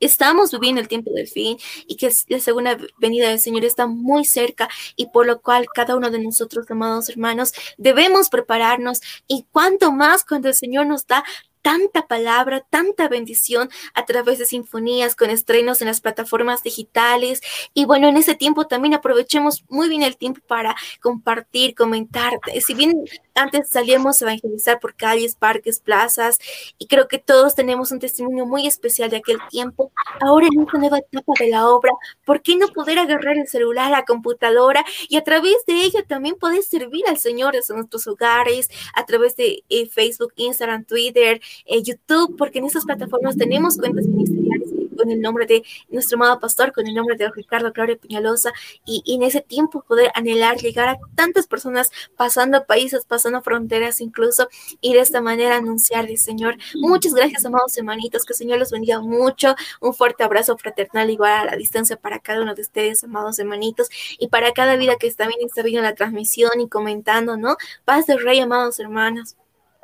[0.00, 4.24] estamos viviendo el tiempo del fin y que la segunda venida del Señor está muy
[4.24, 9.92] cerca y por lo cual cada uno de nosotros, amados hermanos, debemos prepararnos y cuanto
[9.92, 11.24] más cuando el Señor nos da
[11.64, 17.40] tanta palabra, tanta bendición a través de sinfonías con estrenos en las plataformas digitales.
[17.72, 22.34] Y bueno, en ese tiempo también aprovechemos muy bien el tiempo para compartir, comentar.
[22.60, 23.02] Si bien
[23.34, 26.38] antes salíamos a evangelizar por calles, parques, plazas,
[26.78, 30.78] y creo que todos tenemos un testimonio muy especial de aquel tiempo, ahora en esta
[30.78, 31.92] nueva etapa de la obra,
[32.24, 36.36] ¿por qué no poder agarrar el celular, la computadora y a través de ella también
[36.36, 41.82] poder servir al Señor en nuestros hogares, a través de eh, Facebook, Instagram, Twitter, eh,
[41.82, 46.72] YouTube, porque en estas plataformas tenemos cuentas ministeriales con el nombre de nuestro amado pastor,
[46.72, 48.52] con el nombre de Ricardo Claudio Peñalosa,
[48.84, 54.48] y, en ese tiempo poder anhelar llegar a tantas personas pasando países, pasando fronteras incluso,
[54.80, 56.56] y de esta manera anunciarle, Señor.
[56.74, 59.54] Muchas gracias, amados hermanitos, que el Señor los bendiga mucho.
[59.80, 63.88] Un fuerte abrazo fraternal igual a la distancia para cada uno de ustedes, amados hermanitos,
[64.18, 67.56] y para cada vida que está bien está viendo la transmisión y comentando, ¿no?
[67.84, 69.36] Paz de Rey, amados hermanos.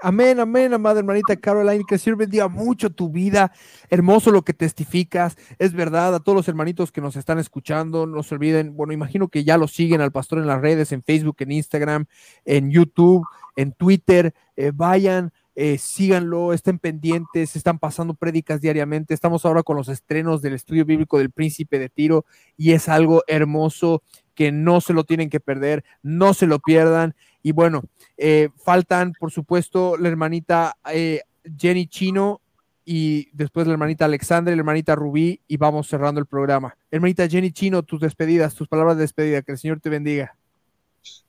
[0.03, 3.53] Amén, amén, amada hermanita Caroline, que Señor bendiga mucho tu vida,
[3.90, 8.22] hermoso lo que testificas, es verdad, a todos los hermanitos que nos están escuchando, no
[8.22, 11.36] se olviden, bueno, imagino que ya lo siguen al pastor en las redes, en Facebook,
[11.40, 12.07] en Instagram,
[12.46, 13.26] en YouTube,
[13.57, 19.76] en Twitter, eh, vayan, eh, síganlo, estén pendientes, están pasando prédicas diariamente, estamos ahora con
[19.76, 22.24] los estrenos del estudio bíblico del príncipe de Tiro
[22.57, 24.03] y es algo hermoso
[24.34, 27.14] que no se lo tienen que perder, no se lo pierdan.
[27.43, 27.82] Y bueno,
[28.16, 31.22] eh, faltan, por supuesto, la hermanita eh,
[31.59, 32.41] Jenny Chino
[32.84, 36.76] y después la hermanita Alexandra y la hermanita Rubí y vamos cerrando el programa.
[36.91, 40.36] Hermanita Jenny Chino, tus despedidas, tus palabras de despedida, que el Señor te bendiga.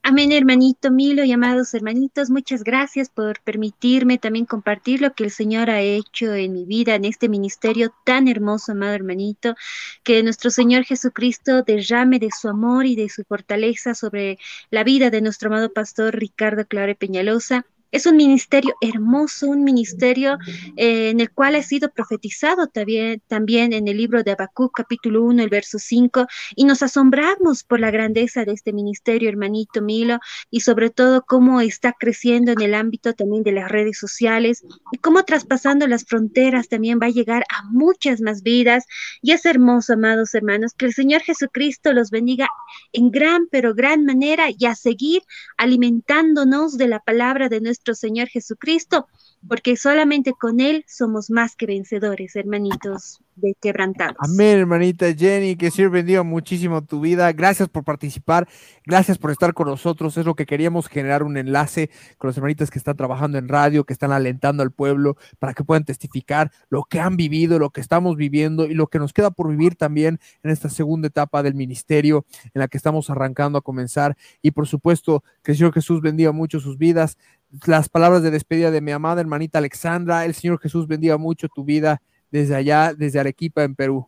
[0.04, 5.32] Amén, hermanito Milo y amados hermanitos, muchas gracias por permitirme también compartir lo que el
[5.32, 9.56] Señor ha hecho en mi vida, en este ministerio tan hermoso, amado hermanito,
[10.04, 14.40] que nuestro Señor Jesucristo derrame de su amor y de su fortaleza sobre
[14.72, 20.38] la vida de nuestro amado pastor Ricardo Clare Peñalosa es un ministerio hermoso, un ministerio
[20.78, 25.24] eh, en el cual ha sido profetizado también, también en el libro de Habacuc, capítulo
[25.24, 26.26] 1, el verso 5,
[26.56, 30.20] y nos asombramos por la grandeza de este ministerio, hermanito Milo,
[30.50, 34.98] y sobre todo cómo está creciendo en el ámbito también de las redes sociales y
[34.98, 38.86] cómo traspasando las fronteras también va a llegar a muchas más vidas.
[39.22, 42.48] Y es hermoso, amados hermanos, que el Señor Jesucristo los bendiga
[42.94, 45.24] en gran, pero gran manera y a seguir
[45.58, 49.08] alimentándonos de la palabra de nuestro Señor Jesucristo,
[49.48, 54.18] porque solamente con Él somos más que vencedores, hermanitos de quebrantados.
[54.20, 57.32] Amén, hermanita Jenny, que Señor bendiga muchísimo tu vida.
[57.32, 58.48] Gracias por participar,
[58.86, 60.18] gracias por estar con nosotros.
[60.18, 63.84] Es lo que queríamos generar un enlace con las hermanitas que están trabajando en radio,
[63.84, 67.82] que están alentando al pueblo para que puedan testificar lo que han vivido, lo que
[67.82, 71.56] estamos viviendo y lo que nos queda por vivir también en esta segunda etapa del
[71.56, 74.16] ministerio en la que estamos arrancando a comenzar.
[74.42, 77.18] Y por supuesto, que el Señor Jesús bendiga mucho sus vidas
[77.66, 80.26] las palabras de despedida de mi amada hermanita Alexandra.
[80.26, 84.06] El Señor Jesús bendiga mucho tu vida desde allá, desde Arequipa, en Perú.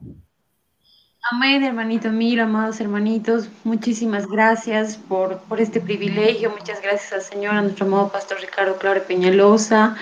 [1.32, 7.55] Amén, hermanito Mira, amados hermanitos, muchísimas gracias por, por, este privilegio, muchas gracias al Señor,
[7.55, 9.95] a nuestro amado pastor Ricardo Claro Peñalosa.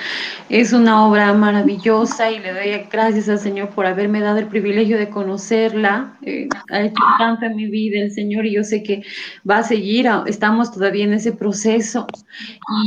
[0.49, 4.97] Es una obra maravillosa y le doy gracias al Señor por haberme dado el privilegio
[4.97, 6.17] de conocerla.
[6.23, 9.03] Eh, ha hecho tanto en mi vida el Señor y yo sé que
[9.47, 12.07] va a seguir, estamos todavía en ese proceso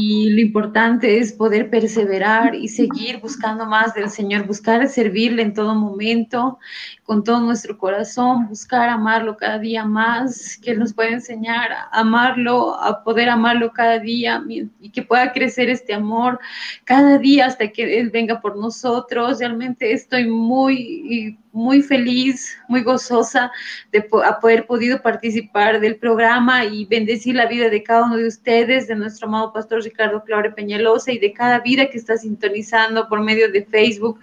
[0.01, 5.55] y lo importante es poder perseverar y seguir buscando más del Señor, buscar servirle en
[5.55, 6.59] todo momento,
[7.05, 11.89] con todo nuestro corazón buscar amarlo cada día más, que Él nos pueda enseñar a
[11.93, 16.39] amarlo, a poder amarlo cada día y que pueda crecer este amor
[16.85, 19.39] cada día hasta que Él venga por nosotros.
[19.39, 23.51] Realmente estoy muy, muy feliz, muy gozosa
[23.93, 28.89] de haber podido participar del programa y bendecir la vida de cada uno de ustedes,
[28.89, 33.21] de nuestro amado pastor Ricardo Claure Peñalosa y de cada vida que está sintonizando por
[33.23, 34.19] medio de Facebook.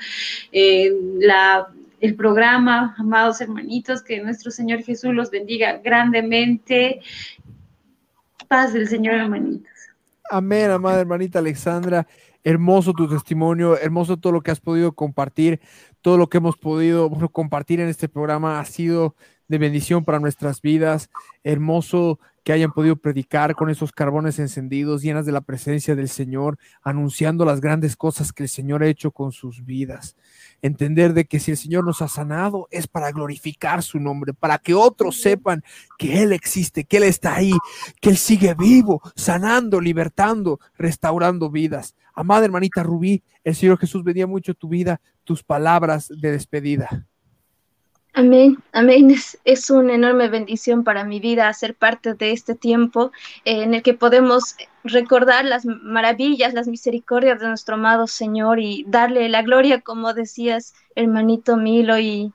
[0.52, 1.68] Eh, la
[2.02, 7.00] el programa, amados hermanitos, que nuestro Señor Jesús los bendiga grandemente.
[8.48, 9.70] Paz del Señor, hermanitos.
[10.30, 12.08] Amén, amada hermanita Alexandra.
[12.44, 15.62] Hermoso tu testimonio, hermoso todo lo que has podido compartir,
[16.02, 19.16] todo lo que hemos podido compartir en este programa ha sido
[19.48, 21.12] de bendición para nuestras vidas.
[21.44, 26.58] Hermoso que hayan podido predicar con esos carbones encendidos, llenas de la presencia del Señor,
[26.82, 30.16] anunciando las grandes cosas que el Señor ha hecho con sus vidas.
[30.62, 34.58] Entender de que si el Señor nos ha sanado es para glorificar su nombre, para
[34.58, 35.64] que otros sepan
[35.98, 37.54] que Él existe, que Él está ahí,
[38.00, 41.96] que Él sigue vivo, sanando, libertando, restaurando vidas.
[42.14, 47.08] Amada hermanita Rubí, el Señor Jesús bendiga mucho tu vida, tus palabras de despedida.
[48.14, 49.16] Amén, amén.
[49.46, 53.12] Es, una enorme bendición para mi vida ser parte de este tiempo
[53.46, 58.84] eh, en el que podemos recordar las maravillas, las misericordias de nuestro amado Señor y
[58.86, 62.34] darle la gloria, como decías, hermanito Milo, y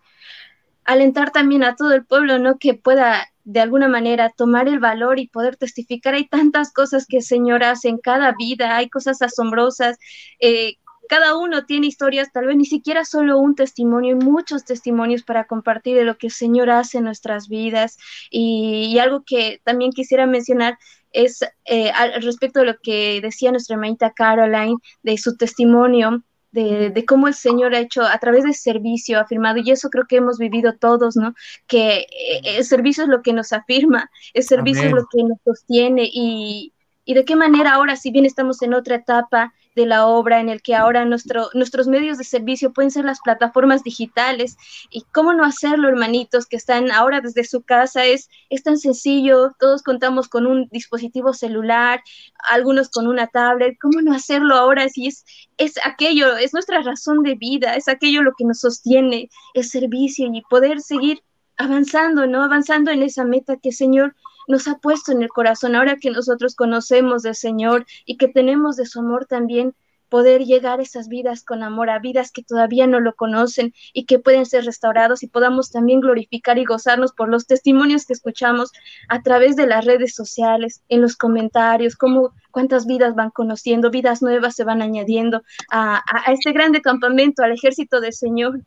[0.85, 2.59] alentar también a todo el pueblo, ¿no?
[2.59, 6.15] Que pueda de alguna manera tomar el valor y poder testificar.
[6.15, 9.99] Hay tantas cosas que el Señor hace en cada vida, hay cosas asombrosas.
[10.41, 10.77] Eh,
[11.09, 15.97] cada uno tiene historias, tal vez ni siquiera solo un testimonio, muchos testimonios para compartir
[15.97, 17.99] de lo que el Señor hace en nuestras vidas.
[18.31, 20.79] Y, algo que también quisiera mencionar
[21.13, 26.23] es eh, al respecto de lo que decía nuestra hermanita Caroline, de su testimonio.
[26.53, 30.17] De, cómo el Señor ha hecho a través del servicio, afirmado, y eso creo que
[30.17, 31.35] hemos vivido todos, ¿no?
[31.67, 35.39] Que eh, el servicio es lo que nos afirma, el servicio es lo que nos
[35.45, 36.73] sostiene y,
[37.05, 40.49] y de qué manera ahora, si bien estamos en otra etapa, de la obra, en
[40.49, 44.57] el que ahora nuestro, nuestros medios de servicio pueden ser las plataformas digitales.
[44.91, 49.53] Y cómo no hacerlo, hermanitos, que están ahora desde su casa, es, es tan sencillo,
[49.61, 52.03] todos contamos con un dispositivo celular,
[52.51, 55.25] algunos con una tablet, ¿cómo no hacerlo ahora si es,
[55.59, 60.27] es aquello, es nuestra razón de vida, es aquello lo que nos sostiene, el servicio
[60.33, 61.23] y poder seguir
[61.59, 62.43] avanzando, ¿no?
[62.43, 64.15] Avanzando en esa meta que, Señor,
[64.49, 68.77] nos ha puesto en el corazón, ahora que nosotros conocemos del Señor y que tenemos
[68.77, 69.75] de su amor también,
[70.09, 74.05] poder llegar a esas vidas con amor, a vidas que todavía no lo conocen y
[74.05, 78.73] que pueden ser restaurados y podamos también glorificar y gozarnos por los testimonios que escuchamos
[79.09, 84.23] a través de las redes sociales, en los comentarios, cómo, cuántas vidas van conociendo, vidas
[84.23, 88.61] nuevas se van añadiendo a, a este grande campamento, al ejército del Señor.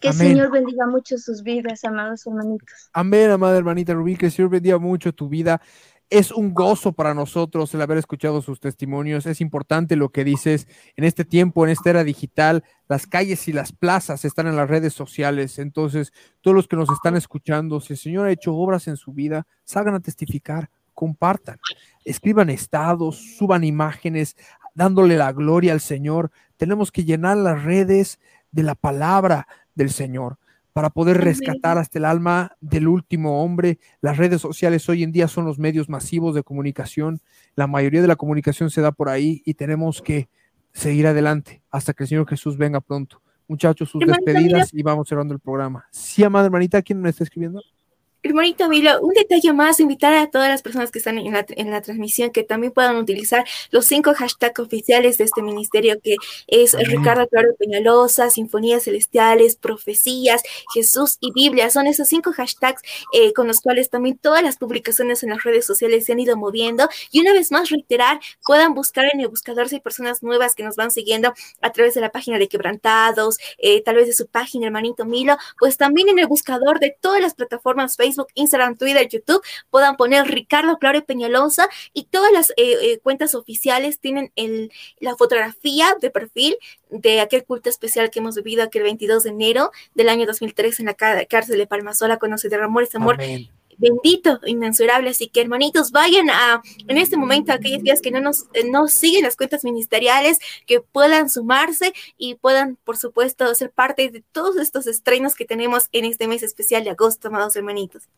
[0.00, 2.90] Que el Señor bendiga mucho sus vidas, amados hermanitos.
[2.92, 5.60] Amén, amada hermanita Rubí, que el Señor bendiga mucho tu vida.
[6.08, 9.26] Es un gozo para nosotros el haber escuchado sus testimonios.
[9.26, 10.66] Es importante lo que dices.
[10.96, 14.68] En este tiempo, en esta era digital, las calles y las plazas están en las
[14.68, 15.60] redes sociales.
[15.60, 19.12] Entonces, todos los que nos están escuchando, si el Señor ha hecho obras en su
[19.12, 21.58] vida, salgan a testificar, compartan,
[22.04, 24.36] escriban estados, suban imágenes,
[24.74, 26.32] dándole la gloria al Señor.
[26.56, 28.18] Tenemos que llenar las redes
[28.50, 30.38] de la palabra, del Señor,
[30.72, 33.78] para poder rescatar hasta el alma del último hombre.
[34.00, 37.20] Las redes sociales hoy en día son los medios masivos de comunicación.
[37.56, 40.28] La mayoría de la comunicación se da por ahí y tenemos que
[40.72, 43.20] seguir adelante hasta que el Señor Jesús venga pronto.
[43.48, 45.86] Muchachos, sus despedidas y vamos cerrando el programa.
[45.90, 47.60] Sí, amada hermanita, ¿quién me está escribiendo?
[48.22, 51.70] Hermanito Milo, un detalle más, invitar a todas las personas que están en la, en
[51.70, 56.16] la transmisión que también puedan utilizar los cinco hashtags oficiales de este ministerio que
[56.46, 60.42] es Ricardo Claro Peñalosa, Sinfonías Celestiales, Profecías,
[60.74, 61.70] Jesús y Biblia.
[61.70, 62.82] Son esos cinco hashtags
[63.14, 66.36] eh, con los cuales también todas las publicaciones en las redes sociales se han ido
[66.36, 66.88] moviendo.
[67.10, 70.62] Y una vez más reiterar, puedan buscar en el buscador si hay personas nuevas que
[70.62, 74.26] nos van siguiendo a través de la página de Quebrantados, eh, tal vez de su
[74.26, 78.76] página, hermanito Milo, pues también en el buscador de todas las plataformas Facebook Facebook, Instagram,
[78.76, 84.32] Twitter, YouTube, puedan poner Ricardo Claure Peñalosa y todas las eh, eh, cuentas oficiales tienen
[84.36, 86.56] el, la fotografía de perfil
[86.90, 90.86] de aquel culto especial que hemos vivido aquel 22 de enero del año 2003 en
[90.86, 93.18] la cárcel de Palmasola cuando se derramó ese amor.
[93.80, 95.10] Bendito, inmensurable.
[95.10, 98.86] Así que, hermanitos, vayan a, en este momento, aquellos días que no nos eh, no
[98.88, 104.56] siguen las cuentas ministeriales, que puedan sumarse y puedan, por supuesto, ser parte de todos
[104.56, 108.08] estos estrenos que tenemos en este mes especial de agosto, amados hermanitos.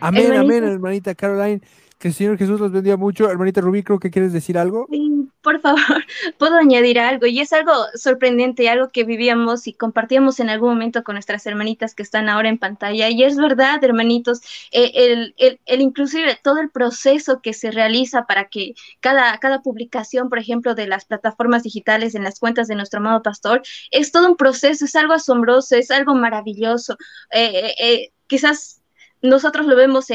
[0.00, 1.60] Amén, amén, hermanita Caroline.
[2.00, 3.30] Que el Señor Jesús los bendiga mucho.
[3.30, 4.86] Hermanita Rubí, creo que quieres decir algo.
[4.90, 5.80] Sí, por favor,
[6.38, 7.26] puedo añadir algo.
[7.26, 11.94] Y es algo sorprendente, algo que vivíamos y compartíamos en algún momento con nuestras hermanitas
[11.94, 13.10] que están ahora en pantalla.
[13.10, 14.40] Y es verdad, hermanitos,
[14.72, 19.60] eh, el, el, el inclusive todo el proceso que se realiza para que cada, cada
[19.60, 24.10] publicación, por ejemplo, de las plataformas digitales en las cuentas de nuestro amado pastor, es
[24.10, 26.96] todo un proceso, es algo asombroso, es algo maravilloso.
[27.30, 28.80] Eh, eh, quizás
[29.20, 30.06] nosotros lo vemos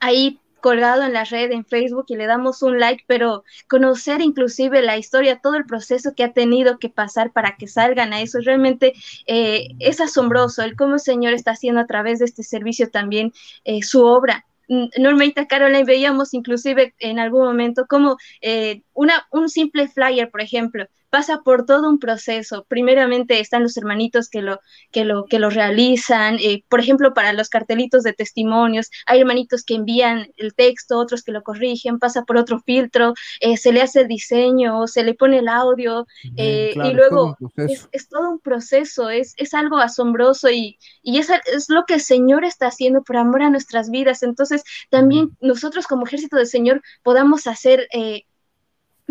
[0.00, 4.80] ahí colgado en la red, en Facebook, y le damos un like, pero conocer inclusive
[4.80, 8.38] la historia, todo el proceso que ha tenido que pasar para que salgan a eso,
[8.40, 8.94] realmente
[9.26, 13.32] eh, es asombroso el cómo el Señor está haciendo a través de este servicio también
[13.64, 14.46] eh, su obra.
[14.68, 20.86] Normalmente, Caroline, veíamos inclusive en algún momento como eh, una, un simple flyer, por ejemplo,
[21.12, 22.64] pasa por todo un proceso.
[22.68, 26.38] Primeramente están los hermanitos que lo, que lo, que lo realizan.
[26.40, 31.22] Eh, por ejemplo, para los cartelitos de testimonios, hay hermanitos que envían el texto, otros
[31.22, 35.12] que lo corrigen, pasa por otro filtro, eh, se le hace el diseño, se le
[35.12, 36.06] pone el audio,
[36.38, 41.68] eh, y luego es, todo un proceso, es, es algo asombroso y, y es, es,
[41.68, 44.22] lo que el Señor está haciendo por amor a nuestras vidas.
[44.22, 47.86] Entonces, también nosotros como ejército del Señor podamos hacer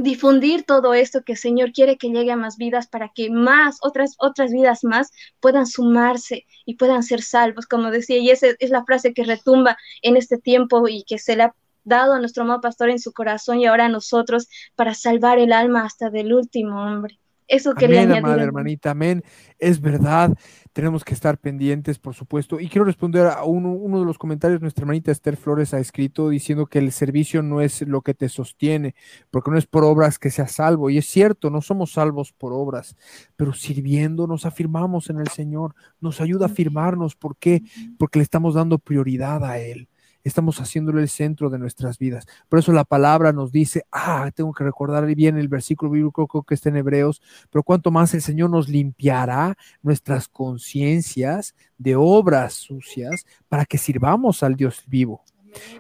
[0.02, 3.78] difundir todo esto que el Señor quiere que llegue a más vidas para que más,
[3.82, 8.70] otras, otras vidas más puedan sumarse y puedan ser salvos, como decía, y esa es
[8.70, 12.44] la frase que retumba en este tiempo y que se le ha dado a nuestro
[12.44, 16.34] amado pastor en su corazón y ahora a nosotros para salvar el alma hasta del
[16.34, 17.20] último hombre.
[17.48, 18.44] Eso quería amén, añadir.
[18.44, 19.24] hermanita, amén.
[19.60, 20.32] Es verdad
[20.74, 22.60] tenemos que estar pendientes, por supuesto.
[22.60, 24.62] Y quiero responder a uno, de los comentarios.
[24.62, 28.30] Nuestra hermanita Esther Flores ha escrito diciendo que el servicio no es lo que te
[28.30, 28.96] sostiene,
[29.30, 30.90] porque no es por obras que seas salvo.
[30.90, 32.96] Y es cierto, no somos salvos por obras,
[33.36, 37.16] pero sirviendo nos afirmamos en el Señor, nos ayuda a afirmarnos.
[37.16, 37.64] ¿Por qué?
[37.98, 39.90] Porque le estamos dando prioridad a Él
[40.24, 42.26] estamos haciéndole el centro de nuestras vidas.
[42.50, 46.54] Por eso la palabra nos dice, ah, tengo que recordar bien el versículo bíblico que
[46.54, 53.26] está en Hebreos, pero cuánto más el Señor nos limpiará nuestras conciencias de obras sucias
[53.50, 55.24] para que sirvamos al Dios vivo.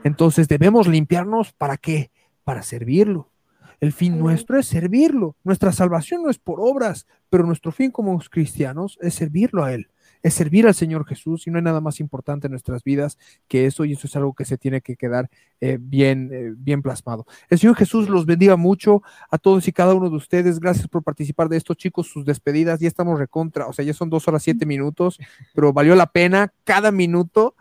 [0.03, 2.11] Entonces debemos limpiarnos para qué?
[2.43, 3.29] Para servirlo.
[3.79, 5.35] El fin nuestro es servirlo.
[5.43, 9.89] Nuestra salvación no es por obras, pero nuestro fin como cristianos es servirlo a Él
[10.23, 13.17] es servir al Señor Jesús y no hay nada más importante en nuestras vidas
[13.47, 16.81] que eso y eso es algo que se tiene que quedar eh, bien, eh, bien
[16.81, 17.25] plasmado.
[17.49, 20.59] El Señor Jesús los bendiga mucho a todos y cada uno de ustedes.
[20.59, 22.79] Gracias por participar de estos chicos, sus despedidas.
[22.79, 25.19] Ya estamos recontra, o sea, ya son dos horas siete minutos,
[25.55, 27.55] pero valió la pena cada minuto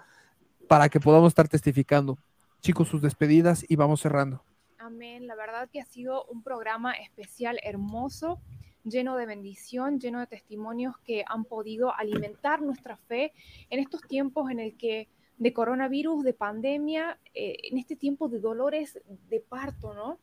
[0.68, 2.18] para que podamos estar testificando.
[2.60, 4.44] Chicos, sus despedidas y vamos cerrando.
[4.78, 5.26] Amén.
[5.26, 8.40] La verdad que ha sido un programa especial, hermoso
[8.84, 13.32] lleno de bendición, lleno de testimonios que han podido alimentar nuestra fe
[13.68, 15.08] en estos tiempos en el que
[15.38, 20.18] de coronavirus, de pandemia, eh, en este tiempo de dolores de parto, ¿no?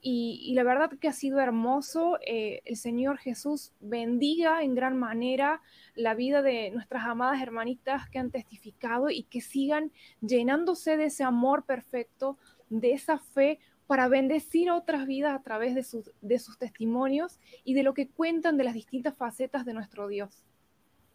[0.00, 2.18] Y, la verdad que ha sido hermoso.
[2.24, 5.60] Eh, el Señor Jesús bendiga en gran manera
[5.96, 9.90] la vida de nuestras amadas hermanitas que han testificado y que sigan
[10.20, 12.38] llenándose de ese amor perfecto,
[12.70, 17.40] de esa fe para bendecir a otras vidas a través de sus, de sus testimonios
[17.64, 20.44] y de lo que cuentan de las distintas facetas de nuestro Dios.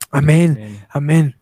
[0.10, 1.40] Amén, amén.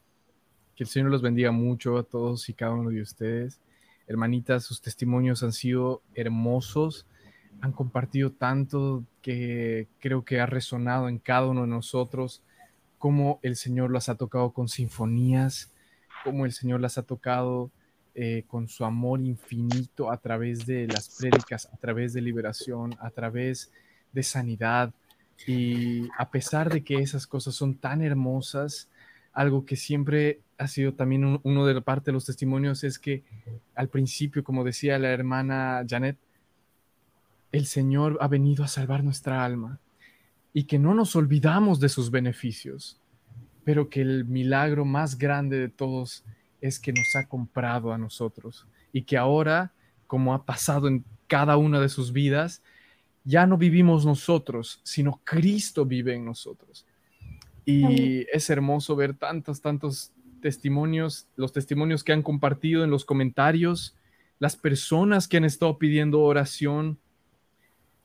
[0.75, 3.61] Que el Señor los bendiga mucho a todos y cada uno de ustedes.
[4.07, 7.07] Hermanitas, sus testimonios han sido hermosos,
[7.61, 12.43] han compartido tanto que creo que ha resonado en cada uno de nosotros,
[12.97, 15.71] cómo el Señor las ha tocado con sinfonías,
[16.25, 17.71] cómo el Señor las ha tocado
[18.14, 23.09] eh, con su amor infinito a través de las prédicas, a través de liberación, a
[23.09, 23.72] través
[24.12, 24.93] de sanidad.
[25.47, 28.89] Y a pesar de que esas cosas son tan hermosas,
[29.34, 33.24] algo que siempre ha sido también uno de la parte de los testimonios es que
[33.76, 36.18] al principio, como decía la hermana Janet,
[37.51, 39.80] el Señor ha venido a salvar nuestra alma
[40.53, 42.99] y que no nos olvidamos de sus beneficios,
[43.64, 46.41] pero que el milagro más grande de todos es
[46.80, 49.74] que nos ha comprado a nosotros y que ahora,
[50.07, 52.62] como ha pasado en cada una de sus vidas,
[53.24, 56.86] ya no vivimos nosotros, sino Cristo vive en nosotros.
[57.66, 63.95] Y es hermoso ver tantos, tantos testimonios, los testimonios que han compartido en los comentarios,
[64.39, 66.97] las personas que han estado pidiendo oración,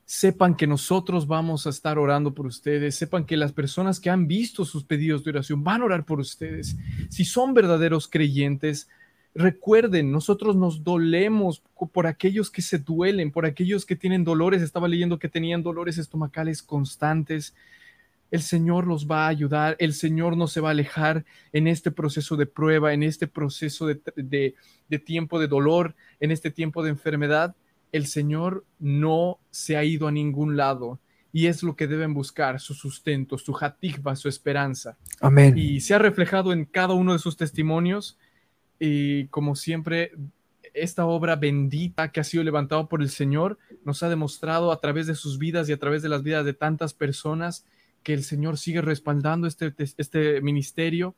[0.07, 4.29] sepan que nosotros vamos a estar orando por ustedes, sepan que las personas que han
[4.29, 6.77] visto sus pedidos de oración van a orar por ustedes.
[7.11, 8.89] Si son verdaderos creyentes,
[9.35, 11.61] recuerden, nosotros nos dolemos
[11.93, 14.63] por aquellos que se duelen, por aquellos que tienen dolores.
[14.63, 17.53] Estaba leyendo que tenían dolores estomacales constantes.
[18.31, 21.91] el Señor los va a ayudar, el Señor no se va a alejar en este
[21.91, 26.91] proceso de prueba, en este proceso de, de, tiempo de dolor, en este tiempo de
[26.91, 27.57] enfermedad.
[27.93, 31.01] El Señor no se ha ido a ningún lado
[31.33, 34.97] y es lo que deben buscar, su sustento, su hatikva, su esperanza.
[35.21, 35.57] Amén.
[35.57, 38.19] Y se ha reflejado en cada uno de sus testimonios
[38.79, 40.13] y como siempre,
[40.75, 45.07] esta obra bendita que ha sido levantada por el Señor nos ha demostrado a través
[45.07, 47.65] de sus vidas y a través de las vidas de tantas personas
[48.03, 51.15] que el Señor sigue respaldando este, este ministerio,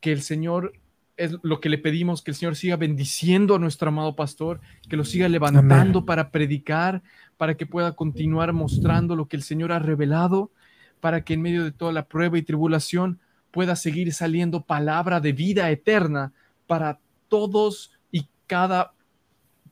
[0.00, 0.72] que el Señor
[1.18, 4.96] es lo que le pedimos, que el Señor siga bendiciendo a nuestro amado pastor, que
[4.96, 6.06] lo siga levantando Amén.
[6.06, 7.02] para predicar,
[7.36, 10.52] para que pueda continuar mostrando lo que el Señor ha revelado,
[11.00, 13.18] para que en medio de toda la prueba y tribulación
[13.50, 16.32] pueda seguir saliendo palabra de vida eterna
[16.66, 18.92] para todos y cada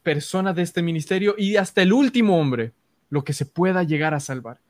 [0.03, 2.73] persona de este ministerio y hasta el último hombre,
[3.09, 4.61] lo que se pueda llegar a salvar.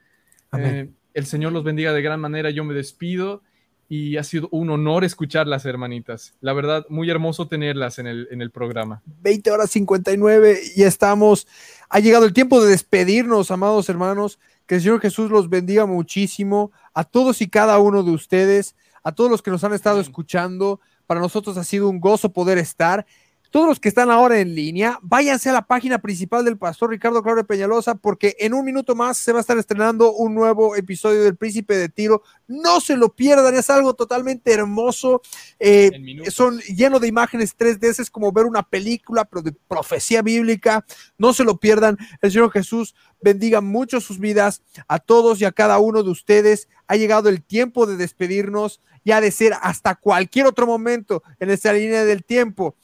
[0.50, 0.74] Amén.
[0.74, 2.50] Eh, el Señor los bendiga de gran manera.
[2.50, 3.42] Yo me despido
[3.88, 6.34] y ha sido un honor escucharlas, hermanitas.
[6.40, 9.02] La verdad, muy hermoso tenerlas en el, en el programa.
[9.22, 11.46] 20 horas 59 y estamos.
[11.88, 14.38] Ha llegado el tiempo de despedirnos, amados hermanos.
[14.66, 18.74] Que el Señor Jesús los bendiga muchísimo a todos y cada uno de ustedes,
[19.04, 20.80] a todos los que nos han estado escuchando.
[21.06, 23.06] Para nosotros ha sido un gozo poder estar.
[23.50, 27.22] Todos los que están ahora en línea, váyanse a la página principal del pastor Ricardo
[27.22, 31.22] Claudio Peñalosa, porque en un minuto más se va a estar estrenando un nuevo episodio
[31.22, 32.22] del Príncipe de Tiro.
[32.48, 35.22] No se lo pierdan, es algo totalmente hermoso.
[35.58, 35.90] Eh,
[36.30, 40.84] son lleno de imágenes 3D, es como ver una película, pero de profecía bíblica.
[41.18, 41.96] No se lo pierdan.
[42.20, 46.68] El Señor Jesús bendiga mucho sus vidas a todos y a cada uno de ustedes.
[46.86, 51.72] Ha llegado el tiempo de despedirnos, ya de ser hasta cualquier otro momento en esta
[51.72, 52.76] línea del tiempo.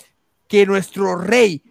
[0.53, 1.63] Que nuestro Rey,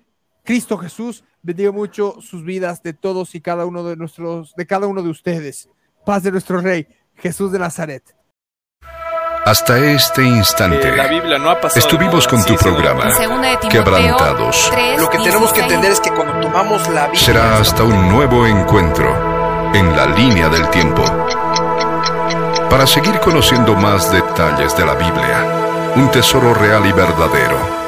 [0.43, 4.87] Cristo Jesús, bendiga mucho sus vidas de todos y cada uno de nuestros, de cada
[4.87, 5.69] uno de ustedes.
[6.03, 8.01] Paz de nuestro Rey, Jesús de Nazaret.
[9.45, 13.69] Hasta este instante Eh, la Biblia no ha pasado estuvimos con tu sí, programa, Timoteo
[13.69, 14.71] Quebrantados.
[14.71, 15.61] 3, Lo que tenemos que 16.
[15.61, 20.49] entender es que cuando tomamos la Biblia, Será hasta un nuevo encuentro en la línea
[20.49, 21.03] del tiempo.
[22.67, 27.80] Para seguir conociendo más detalles de la Biblia, un tesoro real y verdadero